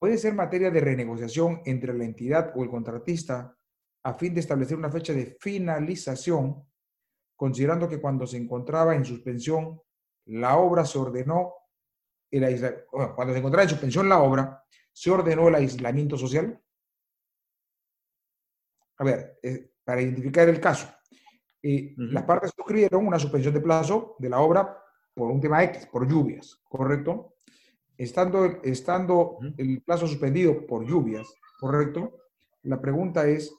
[0.00, 3.56] puede ser materia de renegociación entre la entidad o el contratista
[4.02, 6.68] a fin de establecer una fecha de finalización,
[7.36, 9.80] considerando que cuando se encontraba en suspensión,
[10.24, 11.54] la obra se ordenó,
[12.32, 12.84] el
[13.14, 14.60] cuando se encontraba en suspensión la obra,
[14.92, 16.60] se ordenó el aislamiento social.
[18.96, 20.92] A ver, eh, para identificar el caso.
[21.62, 24.80] Eh, las partes suscribieron una suspensión de plazo de la obra
[25.14, 27.36] por un tema X, por lluvias, ¿correcto?
[27.96, 32.18] Estando, estando el plazo suspendido por lluvias, ¿correcto?
[32.62, 33.54] La pregunta es,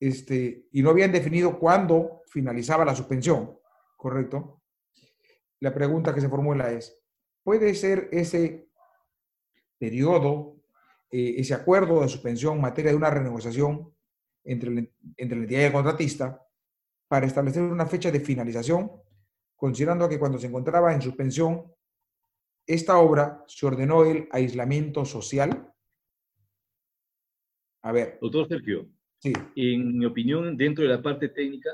[0.00, 3.58] este, y no habían definido cuándo finalizaba la suspensión,
[3.96, 4.62] ¿correcto?
[5.60, 6.98] La pregunta que se formula es,
[7.44, 8.70] ¿puede ser ese
[9.78, 10.56] periodo,
[11.10, 13.92] eh, ese acuerdo de suspensión en materia de una renegociación
[14.44, 16.46] entre, entre la entidad y el contratista
[17.08, 18.90] para establecer una fecha de finalización,
[19.60, 21.70] considerando que cuando se encontraba en suspensión
[22.66, 25.70] esta obra, se ordenó el aislamiento social.
[27.82, 28.18] A ver.
[28.22, 28.88] Doctor Sergio,
[29.18, 29.34] sí.
[29.56, 31.70] en mi opinión, dentro de la parte técnica,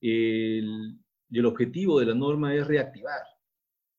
[0.00, 0.96] el,
[1.30, 3.22] el objetivo de la norma es reactivar,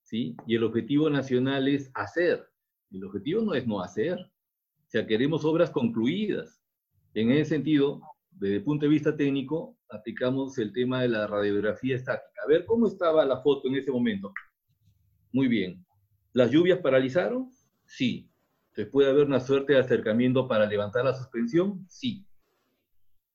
[0.04, 0.38] ¿sí?
[0.46, 2.48] Y el objetivo nacional es hacer.
[2.92, 4.20] El objetivo no es no hacer.
[4.20, 6.64] O sea, queremos obras concluidas.
[7.14, 8.00] En ese sentido,
[8.40, 12.42] desde el punto de vista técnico, aplicamos el tema de la radiografía estática.
[12.44, 14.32] A ver, ¿cómo estaba la foto en ese momento?
[15.32, 15.86] Muy bien.
[16.34, 17.50] ¿Las lluvias paralizaron?
[17.86, 18.30] Sí.
[18.74, 21.86] ¿Se puede haber una suerte de acercamiento para levantar la suspensión?
[21.90, 22.28] Sí.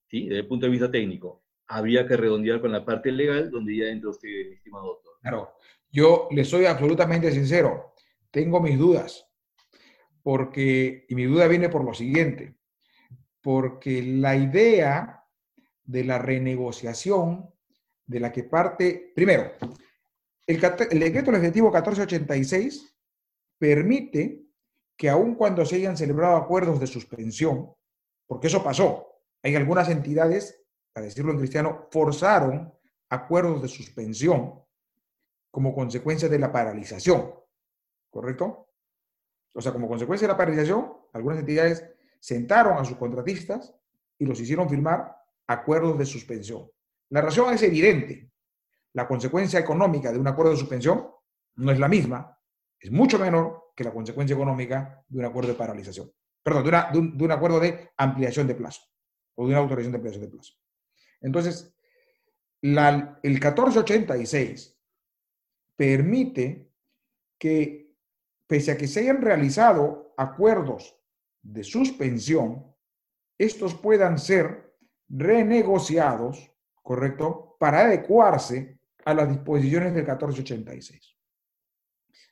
[0.09, 0.29] ¿Sí?
[0.29, 1.43] Desde el punto de vista técnico.
[1.67, 5.15] Habría que redondear con la parte legal, donde ya entra usted, estimado doctor.
[5.21, 5.53] Claro.
[5.91, 7.95] Yo le soy absolutamente sincero.
[8.31, 9.27] Tengo mis dudas.
[10.23, 12.57] Porque, y mi duda viene por lo siguiente
[13.43, 15.26] porque la idea
[15.84, 17.53] de la renegociación
[18.07, 19.53] de la que parte, primero,
[20.47, 22.97] el, decreto legislativo 1486
[23.59, 24.43] permite
[24.97, 27.74] que aun cuando se hayan celebrado acuerdos de suspensión,
[28.26, 29.09] porque eso pasó,
[29.43, 32.72] hay algunas entidades, para decirlo en cristiano, forzaron
[33.09, 34.62] acuerdos de suspensión
[35.51, 37.34] como consecuencia de la paralización,
[38.11, 38.68] ¿correcto?
[39.55, 41.84] O sea, como consecuencia de la paralización, algunas entidades
[42.23, 43.75] sentaron a sus contratistas
[44.16, 45.16] y los hicieron firmar
[45.49, 46.70] acuerdos de suspensión.
[47.11, 48.31] La razón es evidente.
[48.93, 51.09] La consecuencia económica de un acuerdo de suspensión
[51.57, 52.39] no es la misma,
[52.79, 56.12] es mucho menor que la consecuencia económica de un acuerdo de paralización.
[56.45, 58.83] Perdón, de, un, acuerdo de ampliación de plazo
[59.35, 60.55] o de una autorización de ampliación de plazo.
[61.20, 61.75] Entonces,
[62.61, 62.73] el
[63.23, 64.79] 1486
[65.75, 66.70] permite
[67.37, 67.97] que,
[68.47, 71.02] pese a que se hayan realizado acuerdos
[71.43, 72.72] de suspensión,
[73.36, 74.76] estos puedan ser
[75.09, 76.51] renegociados,
[76.82, 81.16] ¿correcto?, para adecuarse a las disposiciones del 1486.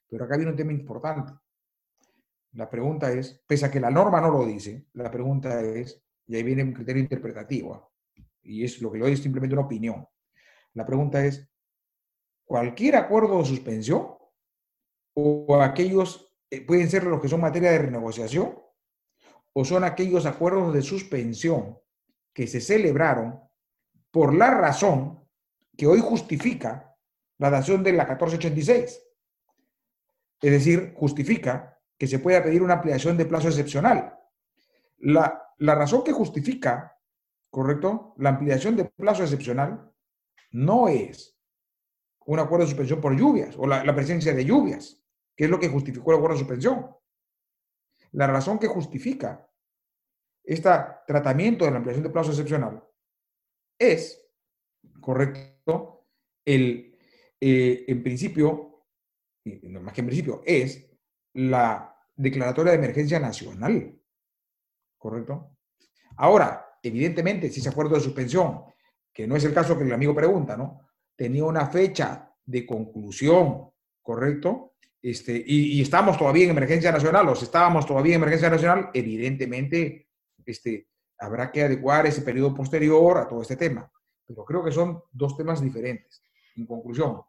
[0.08, 1.32] Pero acá viene un tema importante.
[2.52, 6.36] La pregunta es, pese a que la norma no lo dice, la pregunta es, y
[6.36, 7.92] ahí viene un criterio interpretativo,
[8.42, 10.06] y es lo que lo es simplemente una opinión.
[10.74, 11.48] La pregunta es,
[12.44, 14.16] ¿cualquier acuerdo de suspensión
[15.14, 18.56] o aquellos eh, pueden ser los que son materia de renegociación
[19.52, 21.78] o son aquellos acuerdos de suspensión
[22.32, 23.40] que se celebraron
[24.10, 25.26] por la razón
[25.76, 26.96] que hoy justifica
[27.38, 29.02] la dación de la 1486.
[30.42, 34.18] Es decir, justifica que se pueda pedir una ampliación de plazo excepcional.
[34.98, 36.96] La, razón que justifica,
[37.50, 38.14] ¿correcto?
[38.18, 39.90] La ampliación de plazo excepcional
[40.52, 41.38] no es
[42.26, 45.02] un acuerdo de suspensión por lluvias o la, la presencia de lluvias,
[45.36, 46.90] que es lo que justificó el acuerdo de suspensión.
[48.12, 49.48] La razón que justifica
[50.42, 50.70] este
[51.06, 52.82] tratamiento de la ampliación de plazo excepcional
[53.78, 54.26] es,
[55.00, 56.08] correcto,
[56.44, 56.96] el,
[57.40, 58.86] eh, en principio,
[59.44, 60.90] más que en principio, es
[61.34, 63.98] la declaratoria de emergencia nacional,
[64.98, 65.56] ¿correcto?
[66.16, 68.64] Ahora, evidentemente, si ese acuerdo de suspensión,
[69.12, 70.88] que no es el caso que el amigo pregunta, ¿no?
[71.16, 73.70] Tenía una fecha de conclusión,
[74.02, 74.74] ¿correcto?
[75.02, 80.08] Este, y, estamos todavía en emergencia nacional, o si estábamos todavía en emergencia nacional, evidentemente
[80.44, 80.88] este,
[81.18, 83.90] habrá que adecuar ese periodo posterior a todo este tema.
[84.26, 86.22] Pero creo que son dos temas diferentes.
[86.56, 87.22] En conclusión,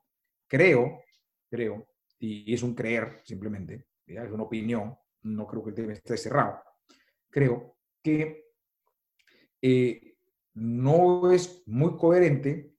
[0.48, 1.04] creo,
[1.50, 1.88] creo,
[2.20, 6.62] y es un creer simplemente, es una opinión, no creo que el tema esté cerrado,
[7.30, 8.52] creo que
[9.62, 10.18] eh,
[10.56, 12.76] no es muy coherente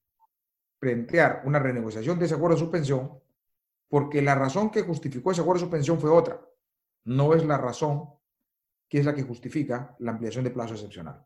[0.78, 3.22] plantear una renegociación de ese acuerdo de suspensión
[3.93, 6.40] porque la razón que justificó ese acuerdo de suspensión fue otra.
[7.05, 8.09] No es la razón
[8.88, 11.22] que es la que justifica la ampliación de plazo excepcional.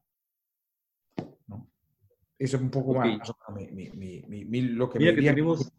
[2.36, 5.72] Eso es un poco más lo que Mira que tenemos,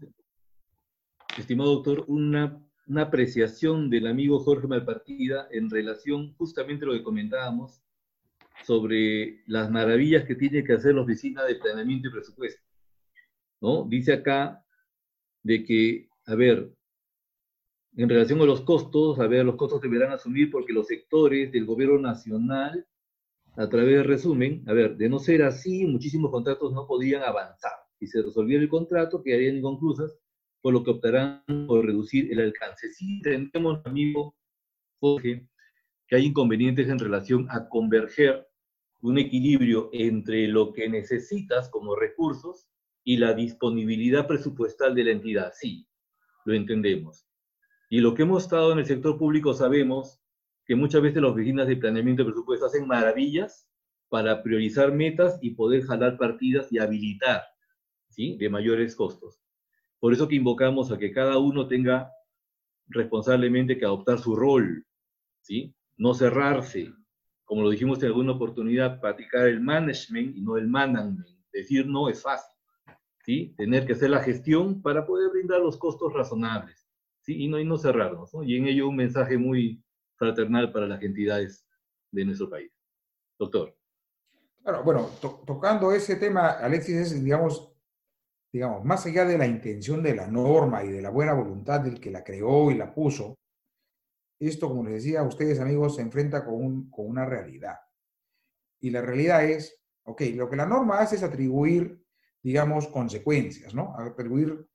[1.38, 7.04] estimado doctor, una, una apreciación del amigo Jorge Malpartida en relación justamente a lo que
[7.04, 7.84] comentábamos
[8.64, 12.64] sobre las maravillas que tiene que hacer la oficina de planeamiento y presupuesto.
[13.60, 13.84] ¿no?
[13.84, 14.64] Dice acá
[15.44, 16.77] de que, a ver,
[17.98, 21.66] en relación a los costos, a ver, los costos deberán asumir porque los sectores del
[21.66, 22.86] gobierno nacional,
[23.56, 27.72] a través del resumen, a ver, de no ser así, muchísimos contratos no podían avanzar.
[28.00, 30.16] Si se resolviera el contrato, quedarían inconclusas,
[30.62, 32.94] por lo que optarán por reducir el alcance.
[32.94, 34.36] Sí entendemos, amigo
[35.00, 35.48] Jorge,
[36.08, 38.48] que hay inconvenientes en relación a converger
[39.02, 42.68] un equilibrio entre lo que necesitas como recursos
[43.04, 45.52] y la disponibilidad presupuestal de la entidad.
[45.56, 45.88] Sí,
[46.46, 47.27] lo entendemos.
[47.90, 50.20] Y lo que hemos estado en el sector público sabemos
[50.66, 53.70] que muchas veces las oficinas de planeamiento de presupuesto hacen maravillas
[54.10, 57.44] para priorizar metas y poder jalar partidas y habilitar,
[58.10, 58.38] ¿sí?
[58.38, 59.42] De mayores costos.
[60.00, 62.12] Por eso que invocamos a que cada uno tenga
[62.88, 64.86] responsablemente que adoptar su rol,
[65.42, 65.74] ¿sí?
[65.96, 66.94] No cerrarse,
[67.46, 71.28] como lo dijimos en alguna oportunidad, practicar el management y no el management.
[71.52, 72.54] Decir no es fácil,
[73.24, 73.54] ¿sí?
[73.58, 76.77] Tener que hacer la gestión para poder brindar los costos razonables,
[77.28, 77.44] ¿sí?
[77.44, 78.42] Y no, y no cerrarnos, ¿no?
[78.42, 79.84] Y en ello un mensaje muy
[80.16, 81.68] fraternal para las entidades
[82.12, 82.72] de nuestro país.
[83.38, 83.78] Doctor.
[84.64, 85.10] Claro, bueno,
[85.46, 87.72] tocando ese tema, Alexis, es, digamos,
[88.52, 92.00] digamos, más allá de la intención de la norma y de la buena voluntad del
[92.00, 93.38] que la creó y la puso,
[94.40, 97.78] esto, como les decía a ustedes, amigos, se enfrenta con, con una realidad.
[98.80, 102.04] Y la realidad es, ok, lo que la norma hace es atribuir,
[102.42, 103.96] digamos, consecuencias, ¿no?
[103.98, 104.68] Atribuir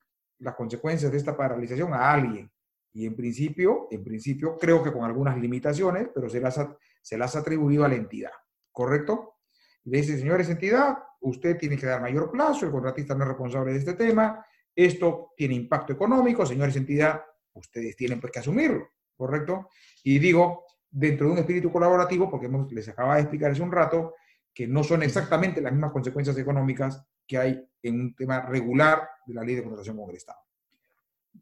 [0.42, 2.50] las consecuencias de esta paralización a alguien.
[2.92, 7.16] Y en principio, en principio, creo que con algunas limitaciones, pero se las ha, se
[7.16, 8.32] las ha atribuido a la entidad,
[8.70, 9.36] ¿correcto?
[9.84, 13.28] Y le dice, señores entidad, usted tiene que dar mayor plazo, el contratista no es
[13.28, 17.22] responsable de este tema, esto tiene impacto económico, señores entidad,
[17.54, 18.88] ustedes tienen pues que asumirlo.
[19.22, 19.68] ¿correcto?
[20.02, 24.14] Y digo, dentro de un espíritu colaborativo, porque les acaba de explicar hace un rato,
[24.54, 29.34] que no son exactamente las mismas consecuencias económicas que hay en un tema regular de
[29.34, 30.38] la ley de contratación con el Estado.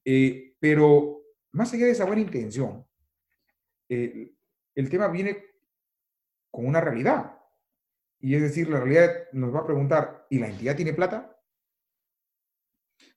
[0.05, 2.87] Eh, pero más allá de esa buena intención,
[3.89, 4.35] eh,
[4.75, 5.45] el tema viene
[6.51, 7.37] con una realidad.
[8.21, 11.37] Y es decir, la realidad nos va a preguntar, ¿y la entidad tiene plata?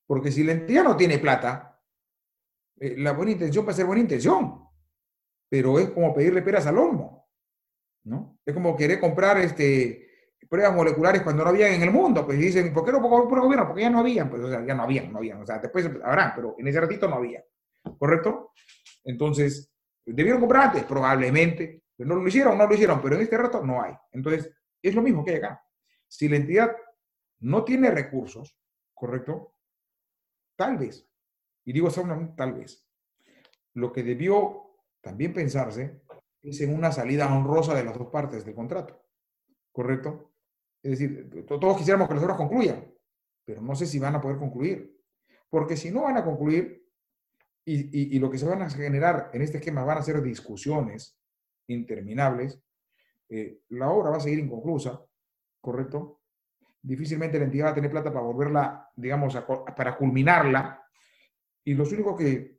[0.06, 1.82] Porque si la entidad no tiene plata,
[2.80, 4.68] eh, la buena intención puede ser buena intención,
[5.50, 7.03] pero es como pedirle peras al olmo,
[8.04, 8.40] ¿no?
[8.46, 10.08] Es como querer comprar este,
[10.50, 13.38] pruebas moleculares cuando no habían en el mundo, pues dicen, ¿por qué no pongo por
[13.38, 13.68] el gobierno?
[13.68, 15.86] Porque ya no habían, pues o sea, ya no habían, no habían, o sea, después
[16.04, 17.44] habrán, pero en ese ratito no había,
[17.98, 18.52] ¿correcto?
[19.04, 19.74] Entonces,
[20.06, 20.84] ¿debieron comprar antes?
[20.84, 23.94] Probablemente, pero no lo hicieron, no lo hicieron, pero en este rato no hay.
[24.12, 24.52] Entonces,
[24.82, 25.64] es lo mismo que hay acá.
[26.08, 26.76] Si la entidad
[27.40, 28.58] no tiene recursos,
[28.94, 29.56] ¿correcto?
[30.56, 31.08] Tal vez
[31.66, 31.90] y digo
[32.36, 32.86] tal vez.
[33.74, 36.02] Lo que debió también pensarse
[36.44, 39.02] es en una salida honrosa de las dos partes del contrato.
[39.72, 40.34] ¿Correcto?
[40.82, 42.94] Es decir, todos quisiéramos que las obras concluyan,
[43.46, 45.00] pero no sé si van a poder concluir.
[45.50, 46.84] Porque si no van a concluir,
[47.66, 51.18] y, y, lo que se van a generar en este esquema van a ser discusiones
[51.68, 52.62] interminables,
[53.30, 55.02] eh, la obra va a seguir inconclusa,
[55.62, 56.20] ¿correcto?
[56.82, 59.34] Difícilmente la entidad va a tener plata para volverla, digamos,
[59.78, 60.84] para culminarla
[61.64, 62.53] y los únicos que,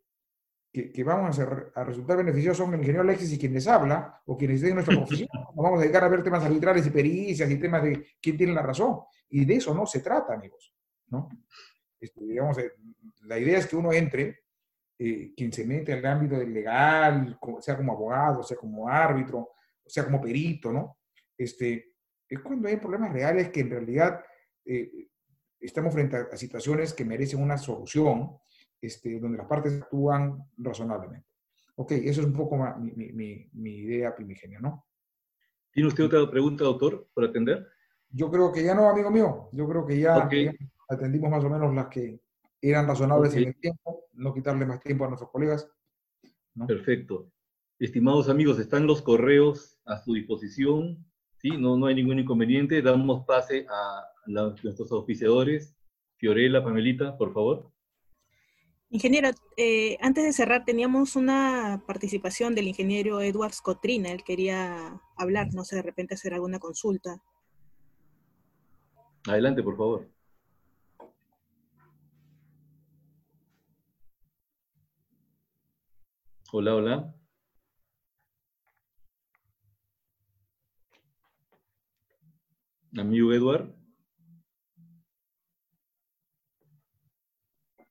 [0.74, 4.56] que, vamos a, a, resultar beneficiosos son el ingeniero Alexis y quienes habla, o quienes
[4.56, 5.28] estén en nuestra profesión.
[5.54, 8.52] Nos vamos a dedicar a ver temas arbitrales y pericias y temas de quién tiene
[8.52, 8.98] la razón.
[9.28, 10.74] Y de eso no se trata, amigos.
[11.10, 11.28] ¿no?
[12.00, 12.72] Este, digamos, eh,
[13.22, 14.40] la idea es que uno entre,
[14.98, 19.50] eh, quien se mete al ámbito del legal, sea como abogado, sea como árbitro,
[19.86, 20.98] sea como perito, ¿no?
[21.38, 21.94] Este,
[22.28, 24.24] es cuando hay problemas reales que en realidad
[24.64, 25.06] eh,
[25.60, 28.38] estamos frente a situaciones que merecen una solución
[28.84, 31.26] este, donde las partes actúan razonablemente.
[31.76, 34.86] Ok, eso es un poco mi, mi, mi, idea primigenia, ¿no?
[35.72, 37.66] ¿Tiene usted otra pregunta, doctor, por atender?
[38.10, 39.48] Yo creo que ya no, amigo mío.
[39.52, 40.28] Yo creo que ya,
[40.88, 42.20] atendimos más o menos las que
[42.60, 45.68] eran razonables en el tiempo, no quitarle más tiempo a nuestros colegas.
[46.66, 47.28] Perfecto.
[47.80, 51.04] Estimados amigos, están los correos a su disposición.
[51.38, 51.50] ¿sí?
[51.58, 52.80] No, no hay ningún inconveniente.
[52.80, 55.76] Damos pase a nuestros auspiciadores.
[56.16, 57.73] Fiorella, Pamelita, por favor.
[58.94, 64.12] Ingeniero, eh, antes de cerrar, teníamos una participación del ingeniero Edwards Cotrina.
[64.12, 67.20] Él quería hablar, no sé, de repente hacer alguna consulta.
[69.26, 70.08] Adelante, por favor.
[76.52, 77.14] Hola, hola.
[82.96, 83.74] Amigo Edward.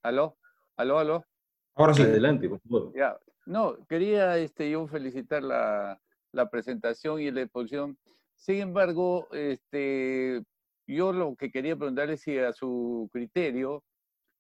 [0.01, 0.38] ¿Aló?
[0.78, 1.26] ¿Aló, aló?
[1.76, 2.04] Ahora sí.
[2.04, 2.94] Adelante, por favor.
[2.96, 3.18] Ya.
[3.46, 6.00] No, quería este, yo felicitar la,
[6.32, 7.98] la presentación y la exposición.
[8.36, 10.44] Sin embargo, este,
[10.88, 13.84] yo lo que quería preguntarle es si a su criterio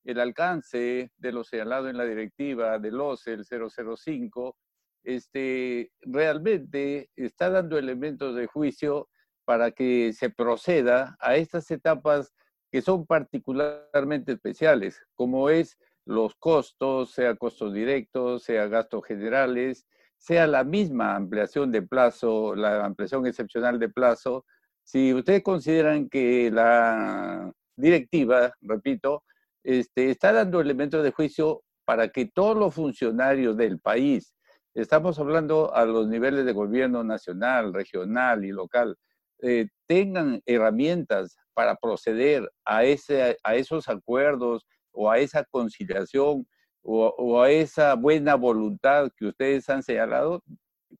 [0.03, 4.57] el alcance de lo señalado en la directiva del OCE, el 005,
[5.03, 9.09] este, realmente está dando elementos de juicio
[9.45, 12.33] para que se proceda a estas etapas
[12.71, 19.85] que son particularmente especiales, como es los costos, sea costos directos, sea gastos generales,
[20.17, 24.45] sea la misma ampliación de plazo, la ampliación excepcional de plazo.
[24.83, 29.23] Si ustedes consideran que la directiva, repito,
[29.63, 34.33] este, está dando elementos de juicio para que todos los funcionarios del país,
[34.73, 38.97] estamos hablando a los niveles de gobierno nacional, regional y local,
[39.41, 46.47] eh, tengan herramientas para proceder a, ese, a esos acuerdos o a esa conciliación
[46.83, 50.43] o, a esa buena voluntad que ustedes han señalado?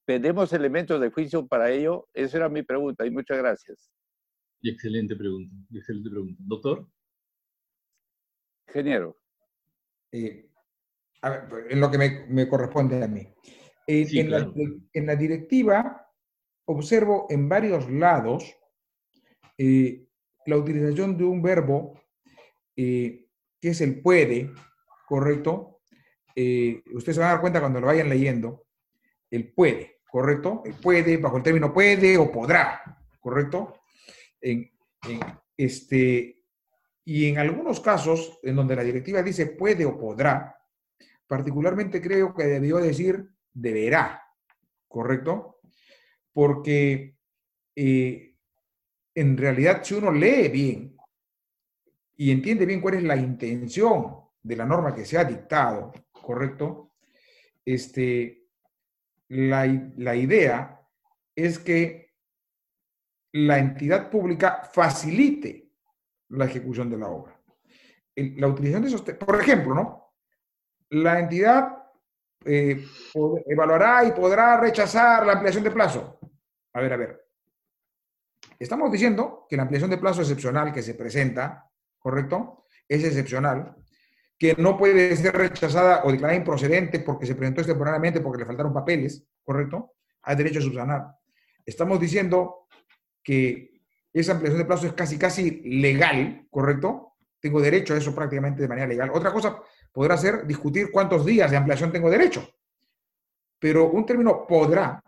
[0.05, 2.07] ¿Tenemos elementos de juicio para ello?
[2.13, 3.91] Esa era mi pregunta y muchas gracias.
[4.61, 6.35] Excelente pregunta, excelente pregunta.
[6.39, 6.87] Doctor.
[8.67, 9.17] Ingeniero.
[10.11, 10.49] Eh,
[11.69, 13.27] en lo que me, corresponde a mí.
[13.87, 14.51] Eh, en, la,
[14.93, 16.07] en, la, directiva
[16.65, 18.55] observo en varios lados
[19.57, 20.07] eh,
[20.45, 22.01] la utilización de un verbo
[23.63, 24.51] que es el puede,
[25.07, 25.79] ¿correcto?
[26.35, 28.65] ustedes se van a dar cuenta cuando lo vayan leyendo,
[29.31, 30.63] el puede, ¿correcto?
[30.65, 32.81] El puede, bajo el término puede o podrá,
[33.21, 33.79] ¿correcto?
[34.41, 34.69] En,
[35.55, 36.43] este,
[37.05, 40.59] y en algunos casos, en donde la directiva dice puede o podrá,
[41.25, 44.23] particularmente creo que debió decir deberá,
[44.89, 45.61] ¿correcto?
[46.33, 47.15] Porque
[47.77, 48.35] eh,
[49.15, 50.92] en realidad si uno lee bien
[52.15, 56.91] y entiende bien cuál es la intención de la norma que se ha dictado, ¿correcto?
[57.65, 58.47] Este,
[59.29, 59.65] la,
[59.97, 60.81] la idea
[61.35, 62.13] es que
[63.33, 65.71] la entidad pública facilite
[66.29, 67.39] la ejecución de la obra.
[68.15, 70.13] La utilización de esos, por ejemplo, ¿no?
[70.89, 71.83] La entidad
[72.45, 72.85] eh,
[73.47, 76.19] evaluará y podrá rechazar la ampliación de plazo.
[76.73, 77.27] A ver, a ver.
[78.59, 81.69] Estamos diciendo que la ampliación de plazo excepcional que se presenta,
[82.03, 82.65] ¿correcto?
[82.87, 83.75] Es excepcional,
[84.37, 88.73] que no puede ser rechazada o declarada improcedente porque se presentó extemporáneamente porque le faltaron
[88.73, 89.93] papeles, ¿correcto?
[90.23, 91.07] Hay derecho a subsanar.
[91.65, 92.67] Estamos diciendo
[93.23, 93.79] que
[94.11, 97.13] esa ampliación de plazo es casi, casi legal, ¿correcto?
[97.39, 99.11] Tengo derecho a eso prácticamente de manera legal.
[99.13, 102.47] Otra cosa podrá ser discutir cuántos días de ampliación tengo derecho.
[103.59, 105.01] Pero un término podrá,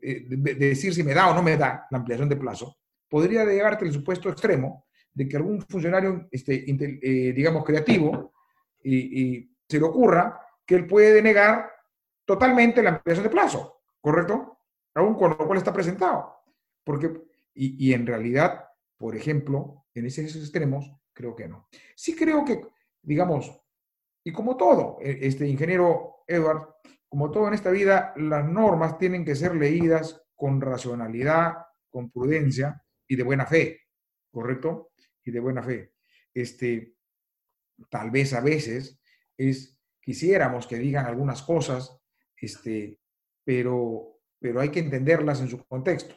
[0.00, 3.84] eh, decir si me da o no me da la ampliación de plazo, podría llevarte
[3.84, 8.32] el supuesto extremo de que algún funcionario, este, eh, digamos, creativo,
[8.82, 11.70] y, se le ocurra que él puede denegar
[12.26, 14.58] totalmente la ampliación de plazo, ¿correcto?
[14.94, 16.36] Aún con lo cual está presentado.
[16.84, 17.10] Porque
[17.54, 18.68] y, en realidad,
[18.98, 21.68] por ejemplo, en esos extremos, creo que no.
[21.96, 22.60] Sí creo que,
[23.00, 23.58] digamos,
[24.22, 26.74] y como todo, e, este ingeniero Edward,
[27.08, 31.54] como todo en esta vida, las normas tienen que ser leídas con racionalidad,
[31.88, 33.80] con prudencia y de buena fe,
[34.30, 34.90] ¿correcto?
[35.24, 35.94] Y de buena fe.
[36.32, 36.94] Este,
[37.88, 39.00] tal vez a veces
[39.36, 41.96] es, quisiéramos que digan algunas cosas,
[42.36, 43.00] este,
[43.44, 46.14] pero, pero hay que entenderlas en su contexto.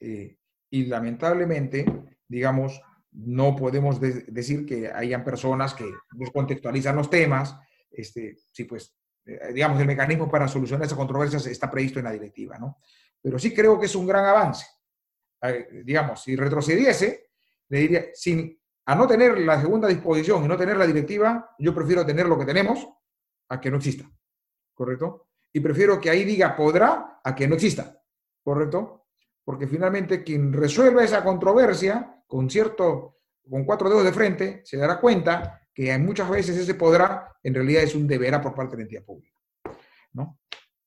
[0.00, 0.38] Eh,
[0.70, 1.84] y lamentablemente,
[2.26, 2.80] digamos,
[3.12, 7.56] no podemos decir que hayan personas que descontextualizan los temas.
[7.90, 8.94] Este, sí, pues,
[9.24, 12.78] eh, digamos, el mecanismo para solucionar esas controversias está previsto en la directiva, ¿no?
[13.20, 14.66] Pero sí creo que es un gran avance.
[15.42, 17.27] Eh, digamos, si retrocediese,
[17.68, 21.74] le diría, sin, a no tener la segunda disposición y no tener la directiva, yo
[21.74, 22.88] prefiero tener lo que tenemos
[23.48, 24.10] a que no exista,
[24.74, 25.28] ¿correcto?
[25.52, 28.00] Y prefiero que ahí diga podrá a que no exista,
[28.42, 28.98] ¿correcto?
[29.48, 35.00] porque finalmente quien resuelva esa controversia con cierto, con cuatro dedos de frente, se dará
[35.00, 38.82] cuenta que muchas veces ese podrá en realidad es un deberá por parte de la
[38.82, 39.38] entidad pública.
[40.12, 40.38] ¿no?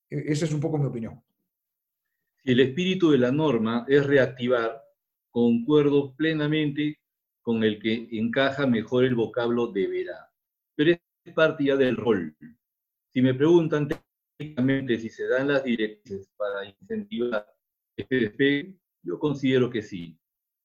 [0.07, 1.23] E, esa es un poco mi opinión.
[2.37, 4.79] Si el espíritu de la norma es reactivar,
[5.31, 6.99] concuerdo plenamente
[7.41, 10.31] con el que encaja mejor el vocablo deberá.
[10.75, 12.35] Pero es parte ya del rol.
[13.13, 13.87] Si me preguntan
[14.37, 17.45] técnicamente si se dan las directrices para incentivar
[17.97, 20.17] este yo considero que sí.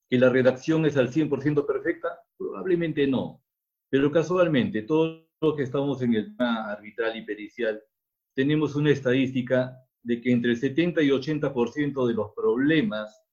[0.09, 2.21] ¿Que la redacción es al 100% perfecta?
[2.37, 3.43] Probablemente no.
[3.91, 7.83] Pero casualmente, todos los que estamos en el tema arbitral y pericial,
[8.35, 13.26] tenemos una estadística de que entre el 70 y 80% de los problemas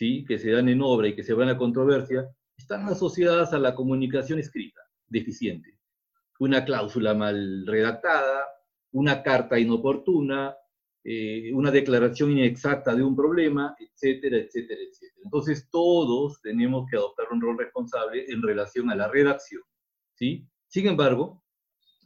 [0.00, 0.24] ¿sí?
[0.24, 3.74] que se dan en obra y que se van a controversia están asociadas a la
[3.74, 5.78] comunicación escrita deficiente.
[6.38, 8.46] Una cláusula mal redactada,
[8.92, 10.56] una carta inoportuna,
[11.04, 15.20] eh, una declaración inexacta de un problema, etcétera, etcétera, etcétera.
[15.22, 19.62] Entonces todos tenemos que adoptar un rol responsable en relación a la redacción.
[20.14, 20.48] ¿sí?
[20.66, 21.44] Sin embargo,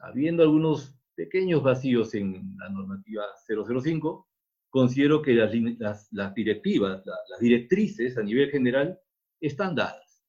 [0.01, 4.27] habiendo algunos pequeños vacíos en la normativa 005,
[4.75, 8.99] considero que las, las, directivas, las directrices a nivel general
[9.41, 10.21] están dadas.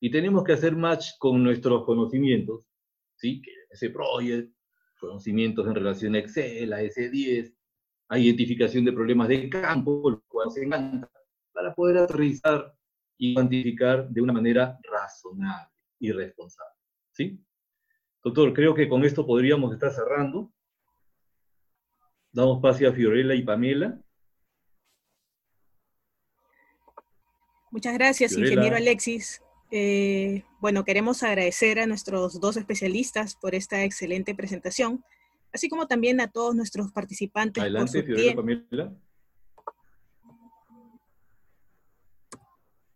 [0.00, 2.64] Y tenemos que hacer match con nuestros conocimientos,
[3.14, 3.42] ¿sí?
[3.42, 4.50] que ese project,
[4.98, 7.54] conocimientos en relación a Excel, a S10,
[8.08, 11.10] a identificación de problemas de campo, lo cual se encanta,
[11.52, 12.74] para poder aterrizar
[13.18, 16.72] y cuantificar de una manera razonable y responsable.
[17.12, 17.38] ¿Sí?
[18.22, 20.53] Doctor, creo que con esto podríamos estar cerrando.
[22.34, 23.98] Damos pase a Fiorella y Pamela.
[27.70, 29.40] Muchas gracias, ingeniero Alexis.
[29.70, 35.02] Eh, bueno, queremos agradecer a nuestros dos especialistas por esta excelente presentación
[35.54, 37.62] así como también a todos nuestros participantes.
[37.62, 38.92] Adelante, Fiorella Pamela.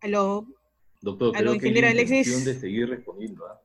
[0.01, 0.45] Aló.
[1.01, 2.45] Doctor, Aló, ingeniero que Alexis.
[2.45, 3.45] de seguir respondiendo.
[3.47, 3.61] ¿ah?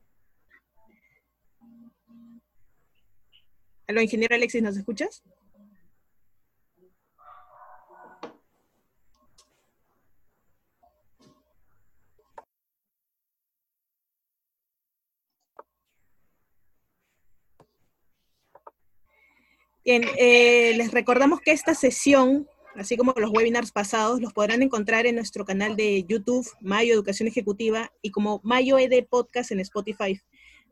[3.87, 5.21] Aló, ingeniero Alexis, ¿nos escuchas?
[19.85, 25.05] Bien, eh, les recordamos que esta sesión, así como los webinars pasados, los podrán encontrar
[25.05, 30.19] en nuestro canal de YouTube, Mayo Educación Ejecutiva, y como Mayo ED Podcast en Spotify.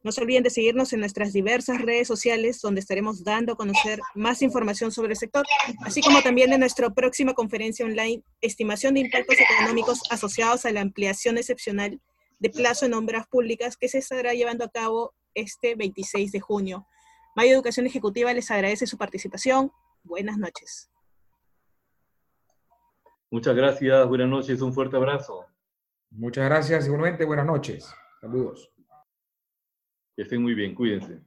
[0.02, 4.00] No se olviden de seguirnos en nuestras diversas redes sociales, donde estaremos dando a conocer
[4.16, 5.46] más información sobre el sector,
[5.86, 10.82] así como también de nuestra próxima conferencia online, Estimación de Impactos Económicos asociados a la
[10.82, 12.02] ampliación excepcional
[12.40, 16.88] de plazo en obras públicas, que se estará llevando a cabo este 26 de junio.
[17.36, 19.72] Mayo Educación Ejecutiva les agradece su participación.
[20.04, 20.92] Buenas noches.
[23.32, 25.48] Muchas gracias, buenas noches, un fuerte abrazo.
[26.12, 27.92] Muchas gracias, igualmente, buenas noches.
[28.22, 28.72] Saludos.
[30.16, 31.20] Que estén muy bien, cuídense.